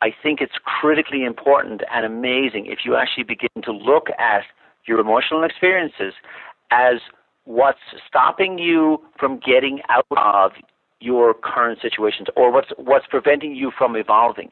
I 0.00 0.10
think 0.22 0.40
it's 0.40 0.54
critically 0.64 1.24
important 1.24 1.82
and 1.92 2.06
amazing 2.06 2.66
if 2.66 2.80
you 2.84 2.96
actually 2.96 3.24
begin 3.24 3.62
to 3.64 3.72
look 3.72 4.08
at 4.18 4.42
your 4.86 5.00
emotional 5.00 5.44
experiences 5.44 6.14
as 6.70 6.96
what's 7.44 7.78
stopping 8.08 8.58
you 8.58 8.98
from 9.18 9.38
getting 9.38 9.80
out 9.90 10.06
of 10.16 10.52
your 11.02 11.34
current 11.34 11.80
situations 11.80 12.28
or 12.36 12.52
what's 12.52 12.68
what's 12.76 13.06
preventing 13.06 13.54
you 13.54 13.70
from 13.76 13.96
evolving. 13.96 14.50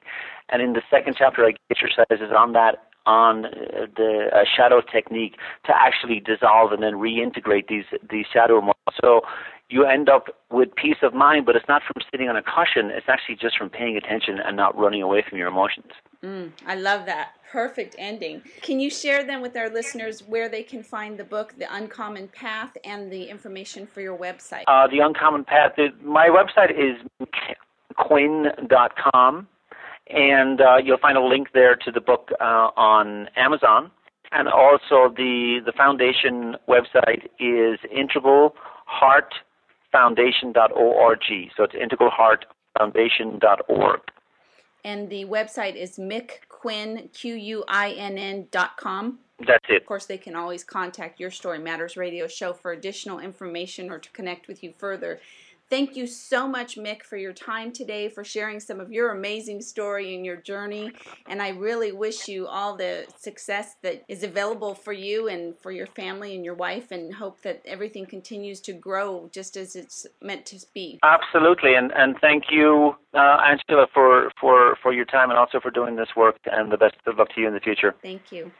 And 0.49 0.61
in 0.61 0.73
the 0.73 0.83
second 0.91 1.15
chapter, 1.19 1.45
I 1.45 1.53
get 1.53 1.61
exercises 1.71 2.35
on 2.37 2.53
that 2.53 2.87
on 3.07 3.47
uh, 3.47 3.87
the 3.97 4.29
uh, 4.33 4.45
shadow 4.57 4.81
technique 4.81 5.37
to 5.65 5.73
actually 5.75 6.21
dissolve 6.21 6.73
and 6.73 6.83
then 6.83 6.95
reintegrate 6.95 7.69
these 7.69 7.85
these 8.11 8.27
shadow 8.33 8.59
emotions. 8.59 8.97
So 9.01 9.23
you 9.71 9.87
end 9.87 10.09
up 10.09 10.27
with 10.51 10.75
peace 10.75 10.97
of 11.03 11.15
mind, 11.15 11.47
but 11.47 11.57
it's 11.57 11.69
not 11.69 11.83
from 11.83 12.03
sitting 12.11 12.29
on 12.29 12.37
a 12.37 12.43
cushion. 12.43 12.91
It's 12.91 13.09
actually 13.09 13.37
just 13.37 13.57
from 13.57 13.71
paying 13.71 13.97
attention 13.97 14.39
and 14.45 14.57
not 14.57 14.77
running 14.77 15.03
away 15.03 15.25
from 15.27 15.39
your 15.39 15.49
emotions. 15.49 15.93
Mm, 16.25 16.51
I 16.67 16.75
love 16.75 17.07
that. 17.07 17.31
Perfect 17.51 17.95
ending. 17.99 18.43
Can 18.63 18.81
you 18.81 18.91
share 18.91 19.25
then 19.25 19.41
with 19.41 19.57
our 19.57 19.71
listeners 19.71 20.23
where 20.23 20.49
they 20.49 20.63
can 20.63 20.83
find 20.83 21.19
the 21.19 21.25
book, 21.25 21.55
The 21.59 21.73
Uncommon 21.73 22.29
Path, 22.29 22.77
and 22.85 23.11
the 23.11 23.25
information 23.25 23.87
for 23.87 24.01
your 24.01 24.17
website? 24.17 24.65
Uh, 24.67 24.87
the 24.89 24.99
Uncommon 24.99 25.45
Path. 25.45 25.73
My 26.03 26.29
website 26.29 26.71
is 26.71 27.29
quinn.com, 27.97 29.49
and 30.09 30.61
uh, 30.61 30.77
you'll 30.83 30.99
find 30.99 31.17
a 31.17 31.25
link 31.25 31.49
there 31.55 31.77
to 31.77 31.91
the 31.91 32.01
book 32.01 32.31
uh, 32.41 32.71
on 32.77 33.29
Amazon. 33.37 33.91
And 34.33 34.47
also, 34.49 35.13
the, 35.17 35.61
the 35.65 35.73
foundation 35.73 36.57
website 36.69 37.25
is 37.41 37.81
integralheartfoundation.org. 39.95 41.23
So 41.57 41.65
it's 41.65 41.75
integralheartfoundation.org. 41.75 44.01
And 44.83 45.11
the 45.11 45.27
website 45.27 45.77
is 45.77 45.99
Mick 45.99 46.49
Quinn, 46.49 47.11
Q 47.13 47.35
U 47.35 47.63
I 47.69 47.91
N 47.91 48.17
N 48.17 48.47
dot 48.51 48.79
com. 48.79 49.19
That's 49.47 49.67
it. 49.69 49.83
Of 49.83 49.87
course, 49.87 50.07
they 50.07 50.19
can 50.19 50.35
always 50.35 50.65
contact 50.65 51.21
Your 51.21 51.31
Story 51.31 51.59
Matters 51.59 51.97
radio 51.97 52.27
show 52.27 52.55
for 52.55 52.73
additional 52.73 53.19
information 53.19 53.91
or 53.91 53.99
to 53.99 54.11
connect 54.11 54.49
with 54.49 54.63
you 54.63 54.73
further. 54.79 55.21
Thank 55.71 55.95
you 55.97 56.09
so 56.09 56.49
much, 56.49 56.77
Mick, 56.77 57.05
for 57.05 57.17
your 57.17 57.33
time 57.33 57.73
today, 57.73 58.09
for 58.09 58.25
sharing 58.25 58.59
some 58.59 58.81
of 58.81 58.91
your 58.91 59.13
amazing 59.13 59.63
story 59.63 60.17
and 60.17 60.27
your 60.27 60.35
journey. 60.37 60.91
And 61.29 61.41
I 61.41 61.51
really 61.51 61.93
wish 61.93 62.27
you 62.27 62.49
all 62.49 62.77
the 62.77 63.07
success 63.17 63.77
that 63.85 64.03
is 64.09 64.25
available 64.25 64.75
for 64.75 64.93
you 64.93 65.29
and 65.29 65.57
for 65.57 65.71
your 65.71 65.87
family 65.87 66.35
and 66.35 66.45
your 66.45 66.55
wife, 66.55 66.91
and 66.91 67.15
hope 67.15 67.41
that 67.43 67.63
everything 67.65 68.05
continues 68.05 68.61
to 68.63 68.73
grow 68.73 69.31
just 69.33 69.57
as 69.57 69.77
it's 69.77 70.09
meant 70.21 70.45
to 70.47 70.59
be. 70.75 70.99
Absolutely, 71.05 71.75
and 71.75 71.93
and 71.93 72.17
thank 72.21 72.45
you, 72.51 72.97
uh, 73.15 73.39
Angela, 73.47 73.87
for 73.95 74.33
for 74.41 74.77
for 74.83 74.93
your 74.93 75.05
time 75.05 75.31
and 75.31 75.39
also 75.39 75.61
for 75.61 75.71
doing 75.71 75.95
this 75.95 76.09
work. 76.17 76.37
And 76.47 76.73
the 76.73 76.79
best 76.79 76.97
of 77.07 77.17
luck 77.17 77.29
to 77.37 77.41
you 77.41 77.47
in 77.47 77.55
the 77.55 77.61
future. 77.61 77.95
Thank 78.03 78.33
you. 78.33 78.51